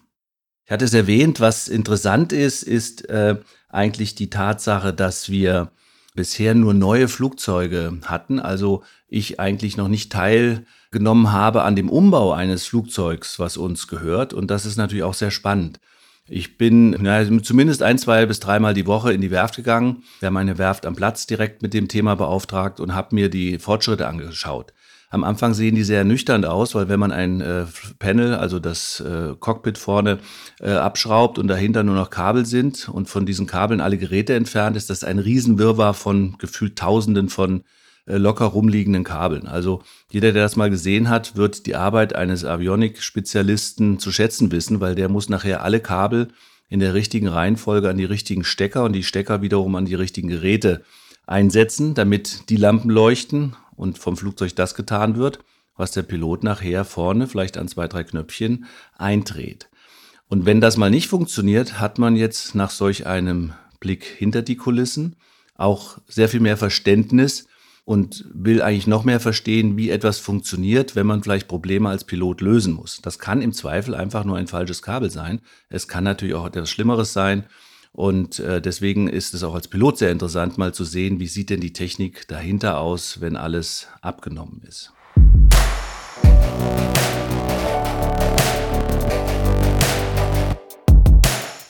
Ich 0.64 0.72
hatte 0.72 0.84
es 0.84 0.94
erwähnt, 0.94 1.40
was 1.40 1.68
interessant 1.68 2.32
ist, 2.32 2.62
ist 2.62 3.08
äh, 3.08 3.36
eigentlich 3.68 4.14
die 4.14 4.30
Tatsache, 4.30 4.92
dass 4.92 5.30
wir 5.30 5.70
bisher 6.14 6.54
nur 6.54 6.74
neue 6.74 7.08
Flugzeuge 7.08 7.98
hatten. 8.04 8.40
Also 8.40 8.82
ich 9.06 9.40
eigentlich 9.40 9.76
noch 9.76 9.88
nicht 9.88 10.12
teilgenommen 10.12 11.32
habe 11.32 11.62
an 11.62 11.76
dem 11.76 11.88
Umbau 11.88 12.32
eines 12.32 12.66
Flugzeugs, 12.66 13.38
was 13.38 13.56
uns 13.56 13.88
gehört. 13.88 14.34
Und 14.34 14.50
das 14.50 14.66
ist 14.66 14.76
natürlich 14.76 15.04
auch 15.04 15.14
sehr 15.14 15.30
spannend. 15.30 15.80
Ich 16.28 16.58
bin 16.58 16.90
na, 17.00 17.24
zumindest 17.42 17.82
ein, 17.82 17.98
zwei 17.98 18.26
bis 18.26 18.40
dreimal 18.40 18.74
die 18.74 18.86
Woche 18.86 19.12
in 19.12 19.20
die 19.20 19.30
Werft 19.30 19.56
gegangen. 19.56 20.04
Wir 20.20 20.26
haben 20.26 20.36
eine 20.36 20.58
Werft 20.58 20.84
am 20.84 20.94
Platz 20.94 21.26
direkt 21.26 21.62
mit 21.62 21.72
dem 21.72 21.88
Thema 21.88 22.16
beauftragt 22.16 22.80
und 22.80 22.94
habe 22.94 23.14
mir 23.14 23.30
die 23.30 23.58
Fortschritte 23.58 24.06
angeschaut. 24.06 24.74
Am 25.10 25.24
Anfang 25.24 25.54
sehen 25.54 25.74
die 25.74 25.84
sehr 25.84 26.04
nüchtern 26.04 26.44
aus, 26.44 26.74
weil 26.74 26.90
wenn 26.90 27.00
man 27.00 27.12
ein 27.12 27.40
äh, 27.40 27.64
Panel, 27.98 28.34
also 28.34 28.58
das 28.58 29.00
äh, 29.00 29.34
Cockpit 29.40 29.78
vorne, 29.78 30.18
äh, 30.60 30.72
abschraubt 30.72 31.38
und 31.38 31.48
dahinter 31.48 31.82
nur 31.82 31.94
noch 31.94 32.10
Kabel 32.10 32.44
sind 32.44 32.90
und 32.90 33.08
von 33.08 33.24
diesen 33.24 33.46
Kabeln 33.46 33.80
alle 33.80 33.96
Geräte 33.96 34.34
entfernt, 34.34 34.76
ist 34.76 34.90
das 34.90 35.04
ein 35.04 35.18
Riesenwirrwarr 35.18 35.94
von 35.94 36.36
gefühlt 36.36 36.76
Tausenden 36.76 37.30
von 37.30 37.64
locker 38.16 38.46
rumliegenden 38.46 39.04
Kabeln. 39.04 39.46
Also 39.46 39.82
jeder, 40.10 40.32
der 40.32 40.42
das 40.42 40.56
mal 40.56 40.70
gesehen 40.70 41.08
hat, 41.10 41.36
wird 41.36 41.66
die 41.66 41.76
Arbeit 41.76 42.14
eines 42.14 42.44
Avionik-Spezialisten 42.44 43.98
zu 43.98 44.10
schätzen 44.12 44.50
wissen, 44.50 44.80
weil 44.80 44.94
der 44.94 45.08
muss 45.08 45.28
nachher 45.28 45.62
alle 45.62 45.80
Kabel 45.80 46.28
in 46.68 46.80
der 46.80 46.94
richtigen 46.94 47.28
Reihenfolge 47.28 47.88
an 47.88 47.96
die 47.96 48.04
richtigen 48.04 48.44
Stecker 48.44 48.84
und 48.84 48.92
die 48.92 49.02
Stecker 49.02 49.42
wiederum 49.42 49.74
an 49.74 49.84
die 49.84 49.94
richtigen 49.94 50.28
Geräte 50.28 50.84
einsetzen, 51.26 51.94
damit 51.94 52.48
die 52.48 52.56
Lampen 52.56 52.90
leuchten 52.90 53.56
und 53.76 53.98
vom 53.98 54.16
Flugzeug 54.16 54.54
das 54.56 54.74
getan 54.74 55.16
wird, 55.16 55.40
was 55.76 55.92
der 55.92 56.02
Pilot 56.02 56.44
nachher 56.44 56.84
vorne 56.84 57.26
vielleicht 57.26 57.56
an 57.56 57.68
zwei, 57.68 57.88
drei 57.88 58.04
Knöpfchen 58.04 58.66
eindreht. 58.96 59.68
Und 60.28 60.44
wenn 60.44 60.60
das 60.60 60.76
mal 60.76 60.90
nicht 60.90 61.08
funktioniert, 61.08 61.80
hat 61.80 61.98
man 61.98 62.16
jetzt 62.16 62.54
nach 62.54 62.70
solch 62.70 63.06
einem 63.06 63.52
Blick 63.80 64.04
hinter 64.04 64.42
die 64.42 64.56
Kulissen 64.56 65.16
auch 65.54 65.98
sehr 66.06 66.28
viel 66.28 66.40
mehr 66.40 66.56
Verständnis 66.56 67.47
und 67.88 68.26
will 68.34 68.60
eigentlich 68.60 68.86
noch 68.86 69.04
mehr 69.04 69.18
verstehen, 69.18 69.78
wie 69.78 69.88
etwas 69.88 70.18
funktioniert, 70.18 70.94
wenn 70.94 71.06
man 71.06 71.22
vielleicht 71.22 71.48
Probleme 71.48 71.88
als 71.88 72.04
Pilot 72.04 72.42
lösen 72.42 72.74
muss. 72.74 73.00
Das 73.00 73.18
kann 73.18 73.40
im 73.40 73.54
Zweifel 73.54 73.94
einfach 73.94 74.24
nur 74.24 74.36
ein 74.36 74.46
falsches 74.46 74.82
Kabel 74.82 75.08
sein. 75.08 75.40
Es 75.70 75.88
kann 75.88 76.04
natürlich 76.04 76.34
auch 76.34 76.44
etwas 76.44 76.68
Schlimmeres 76.68 77.14
sein. 77.14 77.44
Und 77.92 78.40
äh, 78.40 78.60
deswegen 78.60 79.08
ist 79.08 79.32
es 79.32 79.42
auch 79.42 79.54
als 79.54 79.68
Pilot 79.68 79.96
sehr 79.96 80.12
interessant, 80.12 80.58
mal 80.58 80.74
zu 80.74 80.84
sehen, 80.84 81.18
wie 81.18 81.28
sieht 81.28 81.48
denn 81.48 81.62
die 81.62 81.72
Technik 81.72 82.28
dahinter 82.28 82.78
aus, 82.78 83.22
wenn 83.22 83.36
alles 83.36 83.88
abgenommen 84.02 84.60
ist. 84.68 84.92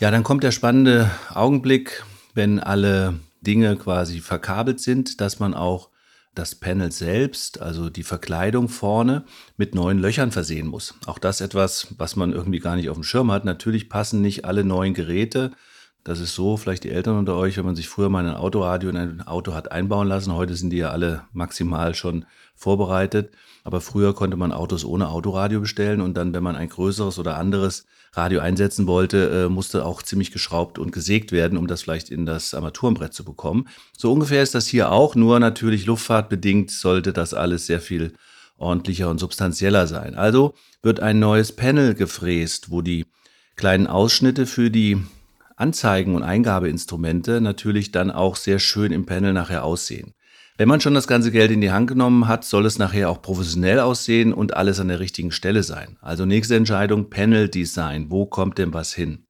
Ja, 0.01 0.11
dann 0.11 0.25
kommt 0.25 0.43
der 0.43 0.51
spannende 0.51 1.13
Augenblick, 1.33 2.03
wenn 2.35 2.59
alle 2.59 3.21
Dinge 3.41 3.77
quasi 3.77 4.19
verkabelt 4.19 4.81
sind, 4.81 5.21
dass 5.21 5.39
man 5.39 5.55
auch 5.55 5.91
das 6.39 6.55
Panel 6.55 6.93
selbst, 6.93 7.61
also 7.61 7.91
die 7.91 8.05
Verkleidung 8.05 8.69
vorne, 8.69 9.25
mit 9.57 9.75
neuen 9.75 9.99
Löchern 9.99 10.31
versehen 10.31 10.67
muss. 10.67 10.95
Auch 11.07 11.19
das 11.19 11.41
etwas, 11.41 11.89
was 11.99 12.17
man 12.17 12.33
irgendwie 12.33 12.61
gar 12.61 12.77
nicht 12.77 12.89
auf 12.89 12.97
dem 12.97 13.03
Schirm 13.03 13.33
hat. 13.33 13.45
Natürlich 13.45 13.89
passen 13.89 14.23
nicht 14.23 14.45
alle 14.45 14.65
neuen 14.65 14.95
Geräte. 14.95 15.51
Das 16.09 16.21
ist 16.21 16.35
so, 16.35 16.57
vielleicht 16.57 16.85
die 16.85 16.91
Eltern 16.91 17.19
unter 17.19 17.37
euch, 17.37 17.59
wenn 17.59 17.67
man 17.67 17.77
sich 17.77 17.87
früher 17.87 18.09
mal 18.09 18.27
ein 18.27 18.35
Autoradio 18.35 18.89
in 18.89 18.97
ein 18.97 19.27
Auto 19.27 19.53
hat 19.53 19.71
einbauen 19.73 20.09
lassen. 20.09 20.33
Heute 20.33 20.55
sind 20.55 20.71
die 20.71 20.79
ja 20.79 20.89
alle 20.89 21.25
maximal 21.35 21.95
schon 21.95 22.25
vorbereitet. 22.55 23.31
Aber 23.63 23.83
früher 23.83 24.15
konnte 24.15 24.39
man 24.39 24.51
Autos 24.51 24.87
ohne 24.87 25.11
Autoradio 25.11 25.61
bestellen 25.61 26.01
und 26.01 26.17
dann, 26.17 26.33
wenn 26.33 26.43
man 26.43 26.57
ein 26.57 26.71
größeres 26.71 27.19
oder 27.19 27.37
anderes 27.37 27.85
Radio 28.15 28.41
einsetzen 28.41 28.87
wollte, 28.87 29.29
äh, 29.29 29.49
musste 29.51 29.85
auch 29.85 30.03
ziemlich 30.03 30.31
geschraubt 30.31 30.79
und 30.79 30.93
gesägt 30.93 31.31
werden, 31.31 31.59
um 31.59 31.67
das 31.67 31.83
vielleicht 31.83 32.09
in 32.09 32.25
das 32.25 32.55
Armaturenbrett 32.55 33.13
zu 33.13 33.23
bekommen. 33.23 33.69
So 33.95 34.11
ungefähr 34.11 34.43
ist 34.43 34.55
das 34.55 34.67
hier 34.67 34.91
auch, 34.91 35.15
nur 35.15 35.39
natürlich 35.39 35.85
luftfahrtbedingt 35.85 36.71
sollte 36.71 37.13
das 37.13 37.35
alles 37.35 37.67
sehr 37.67 37.83
viel 37.83 38.15
ordentlicher 38.57 39.11
und 39.11 39.19
substanzieller 39.19 39.87
sein. 39.87 40.15
Also 40.15 40.55
wird 40.81 41.01
ein 41.01 41.19
neues 41.19 41.53
Panel 41.53 41.93
gefräst, 41.93 42.71
wo 42.71 42.81
die 42.81 43.05
kleinen 43.57 43.87
Ausschnitte 43.87 44.47
für 44.47 44.71
die 44.71 45.03
Anzeigen- 45.59 46.15
und 46.15 46.23
Eingabeinstrumente 46.23 47.41
natürlich 47.41 47.91
dann 47.91 48.11
auch 48.11 48.37
sehr 48.37 48.59
schön 48.59 48.93
im 48.93 49.07
Panel 49.07 49.33
nachher 49.33 49.65
aussehen. 49.65 50.15
Wenn 50.57 50.69
man 50.69 50.81
schon 50.81 50.95
das 50.95 51.07
ganze 51.07 51.31
Geld 51.31 51.51
in 51.51 51.61
die 51.61 51.71
Hand 51.71 51.89
genommen 51.89 52.27
hat, 52.27 52.45
soll 52.45 52.67
es 52.67 52.79
nachher 52.79 53.11
auch 53.11 53.23
professionell 53.23 53.79
aussehen 53.79 54.33
und 54.33 54.57
alles 54.57 54.81
an 54.81 54.89
der 54.89 54.99
richtigen 54.99 55.31
Stelle 55.31 55.63
sein. 55.63 55.97
Also 56.01 56.27
nächste 56.27 56.57
Entscheidung, 56.57 57.11
Panel 57.11 57.49
Design. 57.49 58.11
Wo 58.11 58.27
kommt 58.27 58.59
denn 58.59 58.73
was 58.73 58.93
hin? 58.93 59.27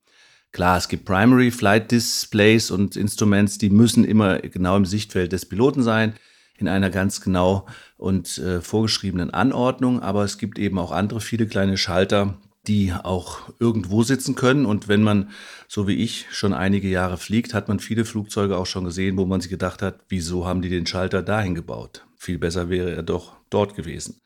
Klar, 0.52 0.78
es 0.78 0.88
gibt 0.88 1.04
Primary 1.04 1.50
Flight 1.50 1.90
Displays 1.90 2.70
und 2.70 2.96
Instruments, 2.96 3.58
die 3.58 3.68
müssen 3.68 4.04
immer 4.04 4.38
genau 4.38 4.76
im 4.76 4.86
Sichtfeld 4.86 5.32
des 5.32 5.44
Piloten 5.44 5.82
sein, 5.82 6.14
in 6.56 6.66
einer 6.66 6.88
ganz 6.88 7.20
genau 7.20 7.66
und 7.98 8.38
äh, 8.38 8.62
vorgeschriebenen 8.62 9.30
Anordnung. 9.30 10.00
Aber 10.02 10.24
es 10.24 10.38
gibt 10.38 10.58
eben 10.58 10.78
auch 10.78 10.92
andere 10.92 11.20
viele 11.20 11.46
kleine 11.46 11.76
Schalter, 11.76 12.38
die 12.68 12.92
auch 12.92 13.40
irgendwo 13.58 14.02
sitzen 14.02 14.34
können. 14.34 14.66
Und 14.66 14.88
wenn 14.88 15.02
man, 15.02 15.30
so 15.66 15.88
wie 15.88 15.96
ich, 15.96 16.26
schon 16.30 16.52
einige 16.52 16.88
Jahre 16.88 17.16
fliegt, 17.16 17.54
hat 17.54 17.68
man 17.68 17.80
viele 17.80 18.04
Flugzeuge 18.04 18.56
auch 18.56 18.66
schon 18.66 18.84
gesehen, 18.84 19.16
wo 19.16 19.24
man 19.24 19.40
sich 19.40 19.50
gedacht 19.50 19.82
hat, 19.82 20.00
wieso 20.08 20.46
haben 20.46 20.62
die 20.62 20.68
den 20.68 20.86
Schalter 20.86 21.22
dahin 21.22 21.54
gebaut? 21.54 22.04
Viel 22.16 22.38
besser 22.38 22.68
wäre 22.68 22.94
er 22.94 23.02
doch 23.02 23.32
dort 23.50 23.74
gewesen. 23.74 24.20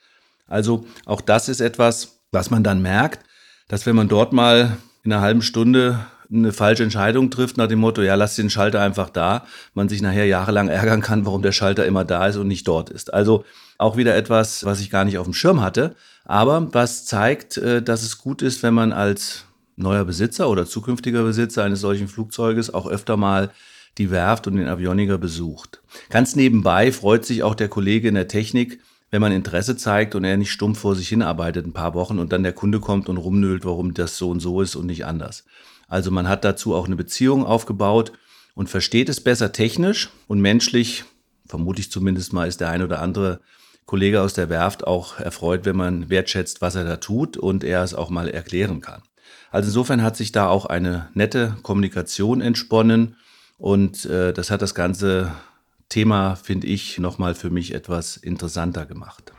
Also 0.47 0.85
auch 1.07 1.21
das 1.21 1.49
ist 1.49 1.61
etwas, 1.61 2.21
was 2.33 2.51
man 2.51 2.65
dann 2.65 2.83
merkt, 2.83 3.25
dass 3.69 3.87
wenn 3.87 3.97
man 3.97 4.09
dort 4.09 4.33
mal 4.33 4.77
in 5.05 5.13
einer 5.13 5.23
halben 5.23 5.43
Stunde 5.43 6.07
eine 6.33 6.53
falsche 6.53 6.83
Entscheidung 6.83 7.31
trifft 7.31 7.59
nach 7.59 7.69
dem 7.69 7.79
Motto, 7.79 8.03
ja, 8.03 8.15
lass 8.15 8.37
den 8.37 8.51
Schalter 8.51 8.81
einfach 8.81 9.11
da, 9.11 9.47
man 9.75 9.89
sich 9.89 10.01
nachher 10.01 10.27
jahrelang 10.27 10.69
ärgern 10.69 11.03
kann, 11.03 11.27
warum 11.27 11.43
der 11.43 11.53
Schalter 11.53 11.85
immer 11.85 12.05
da 12.05 12.27
ist 12.27 12.37
und 12.37 12.49
nicht 12.49 12.67
dort 12.67 12.91
ist. 12.91 13.13
Also 13.13 13.45
auch 13.79 13.97
wieder 13.97 14.17
etwas, 14.17 14.65
was 14.65 14.81
ich 14.81 14.91
gar 14.91 15.05
nicht 15.05 15.19
auf 15.19 15.27
dem 15.27 15.35
Schirm 15.35 15.61
hatte, 15.61 15.95
aber 16.25 16.73
was 16.73 17.05
zeigt, 17.05 17.57
äh, 17.57 17.83
dass 17.83 18.03
es 18.03 18.19
gut 18.19 18.43
ist, 18.43 18.63
wenn 18.63 18.75
man 18.75 18.93
als 18.93 19.45
neuer 19.77 20.05
Besitzer 20.05 20.49
oder 20.49 20.67
zukünftiger 20.67 21.23
Besitzer 21.23 21.65
eines 21.65 21.81
solchen 21.81 22.09
Flugzeuges 22.09 22.73
auch 22.73 22.87
öfter 22.87 23.17
mal 23.17 23.51
die 23.99 24.11
Werft 24.11 24.47
und 24.47 24.57
den 24.57 24.69
Avioniker 24.69 25.19
besucht. 25.19 25.83
Ganz 26.09 26.37
nebenbei 26.37 26.93
freut 26.93 27.25
sich 27.25 27.43
auch 27.43 27.55
der 27.55 27.69
Kollege 27.69 28.09
in 28.09 28.15
der 28.15 28.29
Technik, 28.29 28.81
wenn 29.11 29.21
man 29.21 29.33
Interesse 29.33 29.77
zeigt 29.77 30.15
und 30.15 30.25
er 30.25 30.39
nicht 30.39 30.51
stumpf 30.51 30.81
vor 30.81 30.95
sich 30.97 31.09
hinarbeitet 31.09 31.67
ein 31.67 31.75
paar 31.75 31.93
Wochen 31.95 32.19
und 32.19 32.33
dann 32.33 32.43
der 32.43 32.55
Kunde 32.55 32.81
kommt 32.81 33.09
und 33.09 33.19
rumnölt, 33.19 33.65
warum 33.65 33.93
das 33.93 34.17
so 34.17 34.31
und 34.31 34.41
so 34.41 34.63
ist 34.63 34.75
und 34.75 34.87
nicht 34.87 35.05
anders. 35.05 35.45
Also 35.89 36.11
man 36.11 36.29
hat 36.29 36.45
dazu 36.45 36.75
auch 36.75 36.87
eine 36.87 36.97
Beziehung 36.97 37.45
aufgebaut 37.45 38.13
und 38.55 38.71
versteht 38.71 39.11
es 39.11 39.21
besser 39.21 39.53
technisch 39.53 40.09
und 40.29 40.41
menschlich, 40.41 41.05
vermute 41.47 41.81
ich 41.81 41.91
zumindest 41.91 42.33
mal, 42.33 42.49
ist 42.49 42.61
der 42.61 42.71
ein 42.71 42.83
oder 42.83 43.03
andere 43.03 43.41
Kollege 43.87 44.21
aus 44.21 44.35
der 44.35 44.49
Werft 44.49 44.87
auch 44.87 45.19
erfreut, 45.19 45.65
wenn 45.65 45.77
man 45.77 46.09
wertschätzt, 46.09 46.61
was 46.63 46.75
er 46.75 46.85
da 46.85 46.97
tut 46.97 47.37
und 47.37 47.65
er 47.65 47.83
es 47.83 47.95
auch 47.95 48.11
mal 48.11 48.29
erklären 48.29 48.81
kann. 48.81 49.03
Also 49.51 49.69
insofern 49.69 50.03
hat 50.03 50.17
sich 50.17 50.33
da 50.33 50.49
auch 50.49 50.67
eine 50.67 51.11
nette 51.15 51.57
Kommunikation 51.63 52.41
entsponnen 52.41 53.17
und 53.59 54.07
äh, 54.07 54.33
das 54.33 54.51
hat 54.51 54.63
das 54.63 54.75
ganze 54.75 55.33
Thema, 55.89 56.37
finde 56.37 56.67
ich, 56.69 56.99
nochmal 56.99 57.35
für 57.35 57.51
mich 57.51 57.75
etwas 57.75 58.17
interessanter 58.17 58.87
gemacht. 58.87 59.33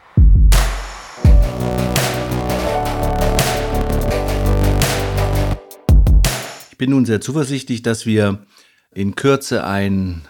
Ich 6.70 6.78
bin 6.78 6.92
nun 6.92 7.06
sehr 7.06 7.22
zuversichtlich, 7.22 7.82
dass 7.82 8.06
wir 8.06 8.46
in 8.92 9.16
Kürze 9.16 9.64
ein 9.64 10.22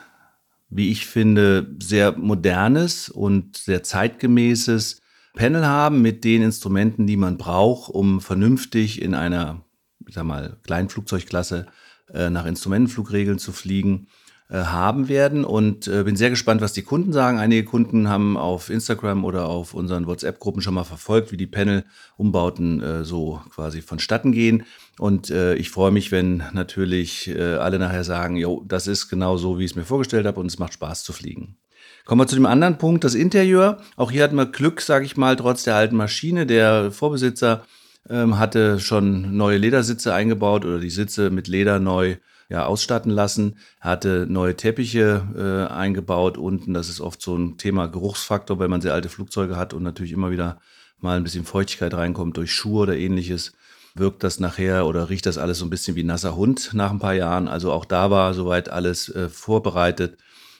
wie 0.75 0.91
ich 0.91 1.05
finde, 1.05 1.75
sehr 1.81 2.17
modernes 2.17 3.09
und 3.09 3.57
sehr 3.57 3.83
zeitgemäßes 3.83 5.01
Panel 5.35 5.65
haben 5.65 6.01
mit 6.01 6.23
den 6.23 6.41
Instrumenten, 6.41 7.07
die 7.07 7.17
man 7.17 7.37
braucht, 7.37 7.89
um 7.89 8.21
vernünftig 8.21 9.01
in 9.01 9.15
einer, 9.15 9.65
ich 10.07 10.15
sag 10.15 10.25
mal, 10.25 10.57
kleinen 10.63 10.89
Flugzeugklasse 10.89 11.65
äh, 12.13 12.29
nach 12.29 12.45
Instrumentenflugregeln 12.45 13.39
zu 13.39 13.51
fliegen 13.51 14.07
äh, 14.49 14.57
haben 14.65 15.07
werden 15.07 15.45
und 15.45 15.87
äh, 15.87 16.03
bin 16.03 16.15
sehr 16.15 16.29
gespannt, 16.29 16.61
was 16.61 16.73
die 16.73 16.83
Kunden 16.83 17.13
sagen. 17.13 17.39
Einige 17.39 17.63
Kunden 17.63 18.09
haben 18.09 18.37
auf 18.37 18.69
Instagram 18.69 19.25
oder 19.25 19.47
auf 19.47 19.73
unseren 19.73 20.05
WhatsApp-Gruppen 20.05 20.61
schon 20.61 20.75
mal 20.75 20.83
verfolgt, 20.83 21.31
wie 21.31 21.37
die 21.37 21.47
Panel-Umbauten 21.47 22.81
äh, 22.83 23.03
so 23.03 23.41
quasi 23.49 23.81
vonstatten 23.81 24.31
gehen. 24.31 24.65
Und 25.00 25.31
äh, 25.31 25.55
ich 25.55 25.71
freue 25.71 25.91
mich, 25.91 26.12
wenn 26.12 26.43
natürlich 26.53 27.29
äh, 27.29 27.55
alle 27.55 27.79
nachher 27.79 28.03
sagen, 28.03 28.35
jo, 28.38 28.63
das 28.67 28.88
ist 28.88 29.09
genau 29.09 29.38
so, 29.38 29.57
wie 29.57 29.65
ich 29.65 29.71
es 29.71 29.75
mir 29.75 29.85
vorgestellt 29.85 30.25
habe 30.25 30.39
und 30.39 30.45
es 30.45 30.59
macht 30.59 30.73
Spaß 30.73 31.03
zu 31.03 31.13
fliegen. 31.13 31.57
Kommen 32.05 32.21
wir 32.21 32.27
zu 32.27 32.35
dem 32.35 32.45
anderen 32.45 32.77
Punkt, 32.77 33.03
das 33.03 33.15
Interieur. 33.15 33.81
Auch 33.95 34.12
hier 34.12 34.23
hatten 34.23 34.35
wir 34.35 34.45
Glück, 34.45 34.81
sage 34.81 35.05
ich 35.05 35.17
mal, 35.17 35.35
trotz 35.35 35.63
der 35.63 35.75
alten 35.75 35.95
Maschine. 35.95 36.45
Der 36.45 36.91
Vorbesitzer 36.91 37.65
ähm, 38.09 38.38
hatte 38.38 38.79
schon 38.79 39.35
neue 39.35 39.57
Ledersitze 39.57 40.13
eingebaut 40.13 40.65
oder 40.65 40.79
die 40.79 40.89
Sitze 40.89 41.29
mit 41.29 41.47
Leder 41.47 41.79
neu 41.79 42.17
ja, 42.50 42.65
ausstatten 42.65 43.09
lassen, 43.09 43.57
hatte 43.79 44.27
neue 44.29 44.55
Teppiche 44.55 45.67
äh, 45.69 45.73
eingebaut 45.73 46.38
unten. 46.38 46.73
Das 46.73 46.89
ist 46.89 47.01
oft 47.01 47.21
so 47.21 47.35
ein 47.35 47.57
Thema 47.57 47.88
Geruchsfaktor, 47.88 48.59
weil 48.59 48.67
man 48.67 48.81
sehr 48.81 48.93
alte 48.93 49.09
Flugzeuge 49.09 49.55
hat 49.55 49.73
und 49.73 49.81
natürlich 49.81 50.12
immer 50.12 50.29
wieder 50.29 50.59
mal 51.00 51.17
ein 51.17 51.23
bisschen 51.23 51.45
Feuchtigkeit 51.45 51.93
reinkommt 51.93 52.38
durch 52.38 52.51
Schuhe 52.51 52.83
oder 52.83 52.97
ähnliches. 52.97 53.53
Wirkt 53.95 54.23
das 54.23 54.39
nachher 54.39 54.88
oder 54.88 55.09
riecht 55.09 55.25
das 55.25 55.38
alles 55.38 55.59
so 55.59 55.65
ein 55.65 55.69
bisschen 55.69 55.95
wie 55.95 56.03
nasser 56.03 56.35
Hund 56.35 56.71
nach 56.73 56.91
ein 56.91 57.00
paar 57.00 57.13
Jahren. 57.13 57.47
Also 57.47 57.71
auch 57.71 57.85
da 57.85 58.09
war 58.09 58.33
soweit 58.33 58.69
alles 58.69 59.09
äh, 59.09 59.29
vorbereitet. 59.29 60.17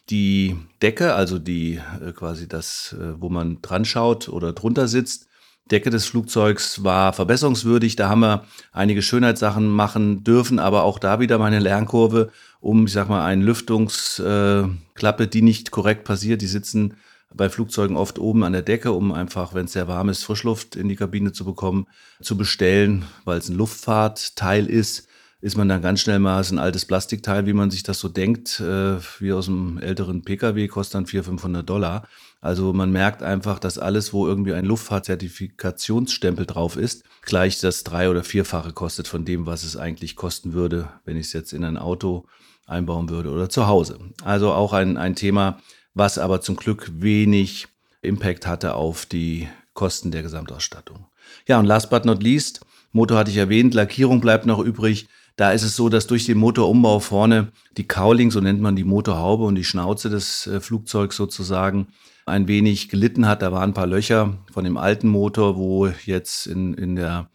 Die 0.10 0.58
Decke, 0.82 1.16
also 1.16 1.40
die 1.40 1.80
äh, 2.06 2.12
quasi 2.12 2.48
das, 2.48 2.96
äh, 3.00 3.20
wo 3.20 3.30
man 3.30 3.62
dran 3.62 3.86
schaut 3.86 4.30
oder 4.30 4.54
drunter 4.54 4.88
sitzt, 4.88 5.28
Decke 5.72 5.90
des 5.90 6.06
Flugzeugs 6.06 6.84
war 6.84 7.14
verbesserungswürdig. 7.14 7.96
Da 7.96 8.10
haben 8.10 8.20
wir 8.20 8.46
einige 8.74 9.02
Schönheitssachen 9.02 9.70
machen 9.70 10.24
dürfen, 10.24 10.60
aber 10.60 10.84
auch 10.84 11.00
da 11.00 11.20
wieder 11.22 11.38
meine 11.38 11.60
Lernkurve, 11.60 12.32
um, 12.60 12.86
ich 12.86 12.92
sag 12.92 13.08
mal, 13.08 13.24
eine 13.24 13.46
Lüftungsklappe, 13.46 15.28
die 15.28 15.42
nicht 15.42 15.72
korrekt 15.72 16.04
passiert. 16.04 16.42
Die 16.42 16.48
sitzen 16.48 16.96
bei 17.36 17.50
Flugzeugen 17.50 17.98
oft 17.98 18.20
oben 18.20 18.44
an 18.44 18.54
der 18.54 18.62
Decke, 18.62 18.92
um 18.92 19.12
einfach, 19.12 19.54
wenn 19.54 19.66
es 19.66 19.74
sehr 19.74 19.88
warm 19.88 20.10
ist, 20.10 20.24
Frischluft 20.24 20.76
in 20.76 20.90
die 20.90 20.96
Kabine 20.96 21.32
zu 21.32 21.46
bekommen, 21.46 21.88
zu 22.22 22.38
bestellen, 22.38 23.06
weil 23.26 23.38
es 23.38 23.50
ein 23.50 23.58
Luftfahrtteil 23.58 24.68
ist 24.68 25.08
ist 25.44 25.58
man 25.58 25.68
dann 25.68 25.82
ganz 25.82 26.00
schnell 26.00 26.20
mal 26.20 26.42
ein 26.42 26.58
altes 26.58 26.86
Plastikteil, 26.86 27.46
wie 27.46 27.52
man 27.52 27.70
sich 27.70 27.84
das 27.84 28.00
so 28.00 28.08
denkt, 28.08 28.62
äh, 28.62 28.96
wie 29.20 29.34
aus 29.34 29.50
einem 29.50 29.78
älteren 29.78 30.24
Pkw, 30.24 30.70
kostet 30.70 30.96
dann 30.96 31.06
400, 31.06 31.26
500 31.32 31.70
Dollar. 31.70 32.08
Also 32.40 32.72
man 32.72 32.94
merkt 32.94 33.24
einfach, 33.24 33.60
dass 33.60 33.78
alles, 33.78 34.14
wo 34.14 34.26
irgendwie 34.26 34.54
ein 34.54 34.64
Luftfahrtzertifikationsstempel 34.64 36.46
drauf 36.46 36.78
ist, 36.78 37.04
gleich 37.24 37.60
das 37.60 37.84
drei- 37.84 38.10
oder 38.10 38.24
vierfache 38.24 38.72
kostet 38.72 39.10
von 39.10 39.26
dem, 39.26 39.46
was 39.46 39.66
es 39.66 39.76
eigentlich 39.76 40.16
kosten 40.16 40.54
würde, 40.54 40.88
wenn 41.04 41.18
ich 41.18 41.28
es 41.28 41.34
jetzt 41.34 41.52
in 41.52 41.66
ein 41.66 41.78
Auto 41.78 42.26
einbauen 42.66 43.10
würde 43.10 43.30
oder 43.30 43.50
zu 43.50 43.68
Hause. 43.68 44.00
Also 44.24 44.54
auch 44.54 44.72
ein, 44.72 44.96
ein 44.96 45.16
Thema, 45.16 45.60
was 45.94 46.18
aber 46.18 46.42
zum 46.42 46.56
Glück 46.56 46.90
wenig 46.96 47.68
Impact 48.02 48.48
hatte 48.48 48.76
auf 48.76 49.06
die 49.06 49.48
Kosten 49.74 50.12
der 50.12 50.22
Gesamtausstattung. 50.22 51.06
Ja, 51.48 51.60
und 51.60 51.66
last 51.66 51.90
but 51.90 52.06
not 52.06 52.22
least, 52.22 52.62
Motor 52.92 53.18
hatte 53.18 53.32
ich 53.32 53.38
erwähnt, 53.38 53.74
Lackierung 53.74 54.22
bleibt 54.22 54.46
noch 54.46 54.60
übrig. 54.60 55.08
Da 55.36 55.52
ist 55.52 55.64
es 55.64 55.76
so, 55.76 55.90
dass 55.90 56.06
durch 56.06 56.26
den 56.26 56.38
Motorumbau 56.38 57.00
vorne 57.00 57.52
die 57.76 57.88
Cowling, 57.88 58.30
so 58.30 58.40
nennt 58.40 58.62
man 58.62 58.76
die 58.76 58.84
Motorhaube 58.84 59.46
und 59.46 59.56
die 59.56 59.64
Schnauze 59.64 60.10
des 60.10 60.46
äh, 60.46 60.62
Flugzeugs 60.62 61.16
sozusagen, 61.16 61.88
ein 62.26 62.48
wenig 62.48 62.90
gelitten 62.90 63.28
hat. 63.28 63.42
Da 63.42 63.52
waren 63.52 63.72
ein 63.72 63.74
paar 63.74 63.88
Löcher 63.88 64.38
von 64.52 64.64
dem 64.64 64.78
alten 64.78 65.08
Motor, 65.08 65.58
wo 65.58 65.88
jetzt 66.06 66.46
in, 66.46 66.76
in 66.76 66.96
der 66.96 67.30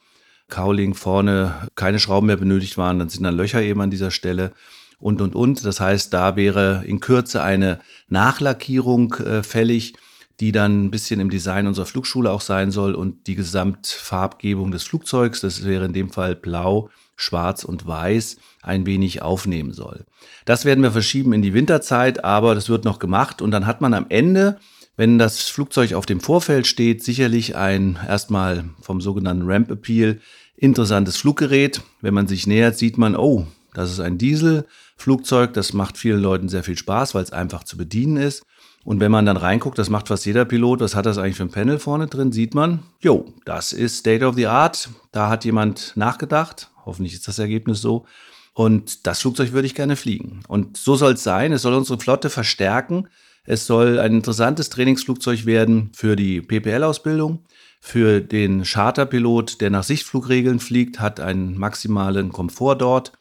Cowling 0.48 0.94
vorne 0.94 1.68
keine 1.74 1.98
Schrauben 1.98 2.28
mehr 2.28 2.36
benötigt 2.36 2.78
waren. 2.78 3.00
Dann 3.00 3.08
sind 3.08 3.24
dann 3.24 3.36
Löcher 3.36 3.60
eben 3.62 3.80
an 3.80 3.90
dieser 3.90 4.12
Stelle 4.12 4.52
und, 4.98 5.20
und, 5.20 5.34
und. 5.34 5.64
Das 5.64 5.80
heißt, 5.80 6.12
da 6.12 6.36
wäre 6.36 6.82
in 6.86 7.00
Kürze 7.00 7.42
eine 7.42 7.80
Nachlackierung 8.08 9.14
äh, 9.14 9.42
fällig, 9.42 9.94
die 10.40 10.52
dann 10.52 10.84
ein 10.84 10.90
bisschen 10.90 11.20
im 11.20 11.30
Design 11.30 11.66
unserer 11.66 11.86
Flugschule 11.86 12.30
auch 12.30 12.40
sein 12.40 12.70
soll 12.70 12.94
und 12.94 13.26
die 13.26 13.34
Gesamtfarbgebung 13.34 14.70
des 14.70 14.84
Flugzeugs, 14.84 15.40
das 15.40 15.64
wäre 15.64 15.86
in 15.86 15.92
dem 15.92 16.10
Fall 16.10 16.36
blau, 16.36 16.90
schwarz 17.16 17.64
und 17.64 17.86
weiß, 17.86 18.36
ein 18.62 18.86
wenig 18.86 19.22
aufnehmen 19.22 19.72
soll. 19.72 20.04
Das 20.44 20.64
werden 20.64 20.84
wir 20.84 20.92
verschieben 20.92 21.32
in 21.32 21.42
die 21.42 21.54
Winterzeit, 21.54 22.24
aber 22.24 22.54
das 22.54 22.68
wird 22.68 22.84
noch 22.84 23.00
gemacht 23.00 23.42
und 23.42 23.50
dann 23.50 23.66
hat 23.66 23.80
man 23.80 23.94
am 23.94 24.06
Ende, 24.10 24.60
wenn 24.96 25.18
das 25.18 25.48
Flugzeug 25.48 25.94
auf 25.94 26.06
dem 26.06 26.20
Vorfeld 26.20 26.68
steht, 26.68 27.02
sicherlich 27.02 27.56
ein 27.56 27.98
erstmal 28.06 28.64
vom 28.80 29.00
sogenannten 29.00 29.50
Ramp 29.50 29.70
Appeal 29.70 30.20
interessantes 30.56 31.16
Fluggerät. 31.16 31.82
Wenn 32.00 32.14
man 32.14 32.26
sich 32.26 32.46
nähert, 32.46 32.76
sieht 32.76 32.98
man, 32.98 33.16
oh, 33.16 33.46
das 33.74 33.90
ist 33.90 34.00
ein 34.00 34.18
Dieselflugzeug, 34.18 35.52
das 35.52 35.72
macht 35.72 35.98
vielen 35.98 36.20
Leuten 36.20 36.48
sehr 36.48 36.62
viel 36.62 36.76
Spaß, 36.76 37.14
weil 37.14 37.22
es 37.22 37.32
einfach 37.32 37.64
zu 37.64 37.76
bedienen 37.76 38.16
ist. 38.16 38.44
Und 38.84 39.00
wenn 39.00 39.10
man 39.10 39.26
dann 39.26 39.36
reinguckt, 39.36 39.78
das 39.78 39.90
macht 39.90 40.08
fast 40.08 40.24
jeder 40.24 40.44
Pilot, 40.44 40.80
was 40.80 40.94
hat 40.94 41.04
das 41.04 41.18
eigentlich 41.18 41.36
für 41.36 41.42
ein 41.42 41.50
Panel 41.50 41.78
vorne 41.78 42.06
drin, 42.06 42.32
sieht 42.32 42.54
man, 42.54 42.80
jo, 43.00 43.26
das 43.44 43.72
ist 43.72 43.98
State 43.98 44.24
of 44.24 44.34
the 44.34 44.46
Art. 44.46 44.88
Da 45.12 45.28
hat 45.28 45.44
jemand 45.44 45.92
nachgedacht. 45.94 46.70
Hoffentlich 46.86 47.12
ist 47.14 47.28
das 47.28 47.38
Ergebnis 47.38 47.82
so. 47.82 48.06
Und 48.54 49.06
das 49.06 49.20
Flugzeug 49.20 49.52
würde 49.52 49.66
ich 49.66 49.74
gerne 49.74 49.94
fliegen. 49.94 50.40
Und 50.48 50.76
so 50.76 50.96
soll 50.96 51.12
es 51.12 51.22
sein. 51.22 51.52
Es 51.52 51.62
soll 51.62 51.74
unsere 51.74 52.00
Flotte 52.00 52.30
verstärken. 52.30 53.08
Es 53.44 53.66
soll 53.66 53.98
ein 53.98 54.14
interessantes 54.14 54.70
Trainingsflugzeug 54.70 55.44
werden 55.44 55.90
für 55.94 56.16
die 56.16 56.40
PPL-Ausbildung. 56.40 57.44
Für 57.80 58.20
den 58.20 58.64
Charterpilot, 58.64 59.60
der 59.60 59.70
nach 59.70 59.84
Sichtflugregeln 59.84 60.60
fliegt, 60.60 60.98
hat 60.98 61.20
einen 61.20 61.58
maximalen 61.58 62.32
Komfort 62.32 62.76
dort 62.76 63.12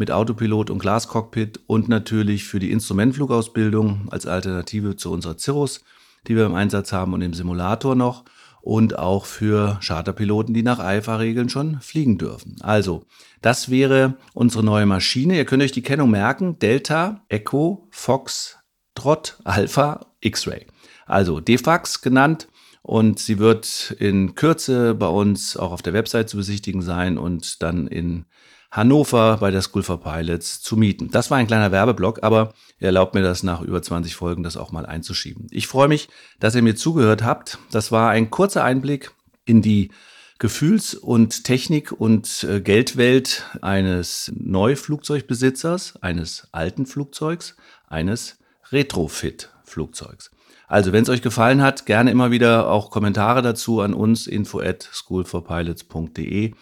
mit 0.00 0.10
Autopilot 0.10 0.70
und 0.70 0.78
Glascockpit 0.78 1.60
und 1.66 1.90
natürlich 1.90 2.44
für 2.44 2.58
die 2.58 2.72
Instrumentflugausbildung 2.72 4.08
als 4.10 4.26
Alternative 4.26 4.96
zu 4.96 5.12
unserer 5.12 5.36
Cirrus, 5.38 5.84
die 6.26 6.34
wir 6.34 6.46
im 6.46 6.54
Einsatz 6.54 6.90
haben 6.92 7.12
und 7.12 7.20
im 7.20 7.34
Simulator 7.34 7.94
noch 7.94 8.24
und 8.62 8.98
auch 8.98 9.26
für 9.26 9.78
Charterpiloten, 9.86 10.54
die 10.54 10.62
nach 10.62 10.78
IFA-Regeln 10.80 11.50
schon 11.50 11.82
fliegen 11.82 12.16
dürfen. 12.16 12.56
Also, 12.60 13.04
das 13.42 13.70
wäre 13.70 14.16
unsere 14.32 14.64
neue 14.64 14.86
Maschine. 14.86 15.36
Ihr 15.36 15.44
könnt 15.44 15.62
euch 15.62 15.72
die 15.72 15.82
Kennung 15.82 16.10
merken. 16.10 16.58
Delta, 16.58 17.22
Echo, 17.28 17.86
Fox, 17.90 18.58
Trot, 18.94 19.38
Alpha, 19.44 20.06
X-Ray. 20.20 20.66
Also 21.04 21.40
DEFAX 21.40 22.00
genannt 22.00 22.48
und 22.80 23.18
sie 23.18 23.38
wird 23.38 23.94
in 23.98 24.34
Kürze 24.34 24.94
bei 24.94 25.08
uns 25.08 25.58
auch 25.58 25.72
auf 25.72 25.82
der 25.82 25.92
Website 25.92 26.30
zu 26.30 26.38
besichtigen 26.38 26.80
sein 26.80 27.18
und 27.18 27.62
dann 27.62 27.86
in 27.86 28.24
Hannover 28.70 29.38
bei 29.38 29.50
der 29.50 29.62
School 29.62 29.82
for 29.82 30.00
Pilots 30.00 30.60
zu 30.60 30.76
mieten. 30.76 31.10
Das 31.10 31.30
war 31.30 31.38
ein 31.38 31.48
kleiner 31.48 31.72
Werbeblock, 31.72 32.22
aber 32.22 32.54
ihr 32.78 32.86
erlaubt 32.86 33.14
mir 33.14 33.22
das 33.22 33.42
nach 33.42 33.62
über 33.62 33.82
20 33.82 34.14
Folgen, 34.14 34.42
das 34.42 34.56
auch 34.56 34.70
mal 34.70 34.86
einzuschieben. 34.86 35.48
Ich 35.50 35.66
freue 35.66 35.88
mich, 35.88 36.08
dass 36.38 36.54
ihr 36.54 36.62
mir 36.62 36.76
zugehört 36.76 37.24
habt. 37.24 37.58
Das 37.72 37.90
war 37.90 38.10
ein 38.10 38.30
kurzer 38.30 38.62
Einblick 38.62 39.10
in 39.44 39.60
die 39.60 39.90
Gefühls- 40.38 40.94
und 40.94 41.44
Technik- 41.44 41.92
und 41.92 42.44
äh, 42.44 42.60
Geldwelt 42.60 43.44
eines 43.60 44.32
Neuflugzeugbesitzers, 44.34 46.00
eines 46.00 46.48
alten 46.52 46.86
Flugzeugs, 46.86 47.56
eines 47.88 48.38
Retrofit-Flugzeugs. 48.70 50.30
Also, 50.66 50.92
wenn 50.92 51.02
es 51.02 51.08
euch 51.08 51.20
gefallen 51.20 51.60
hat, 51.60 51.84
gerne 51.84 52.12
immer 52.12 52.30
wieder 52.30 52.70
auch 52.70 52.90
Kommentare 52.90 53.42
dazu 53.42 53.80
an 53.80 53.92
uns 53.92 54.28
info 54.28 54.60
at 54.60 54.88
schoolforpilots.de 54.92 56.52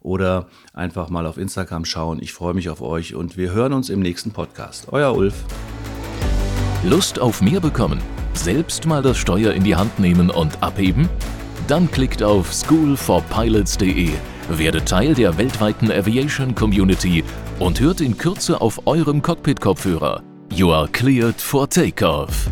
oder 0.00 0.46
einfach 0.72 1.08
mal 1.08 1.26
auf 1.26 1.38
Instagram 1.38 1.84
schauen. 1.84 2.18
Ich 2.20 2.32
freue 2.32 2.54
mich 2.54 2.68
auf 2.68 2.80
euch 2.80 3.14
und 3.14 3.36
wir 3.36 3.52
hören 3.52 3.72
uns 3.72 3.90
im 3.90 4.00
nächsten 4.00 4.32
Podcast. 4.32 4.88
Euer 4.92 5.14
Ulf. 5.14 5.44
Lust 6.84 7.18
auf 7.18 7.42
mehr 7.42 7.60
bekommen? 7.60 8.00
Selbst 8.34 8.86
mal 8.86 9.02
das 9.02 9.18
Steuer 9.18 9.52
in 9.52 9.64
die 9.64 9.74
Hand 9.74 9.98
nehmen 9.98 10.30
und 10.30 10.62
abheben? 10.62 11.08
Dann 11.66 11.90
klickt 11.90 12.22
auf 12.22 12.52
schoolforpilots.de, 12.52 14.10
werdet 14.48 14.88
Teil 14.88 15.14
der 15.14 15.36
weltweiten 15.36 15.90
Aviation 15.90 16.54
Community 16.54 17.24
und 17.58 17.80
hört 17.80 18.00
in 18.00 18.16
Kürze 18.16 18.60
auf 18.60 18.86
eurem 18.86 19.20
Cockpit-Kopfhörer. 19.20 20.22
You 20.54 20.72
are 20.72 20.88
cleared 20.88 21.40
for 21.40 21.68
takeoff. 21.68 22.48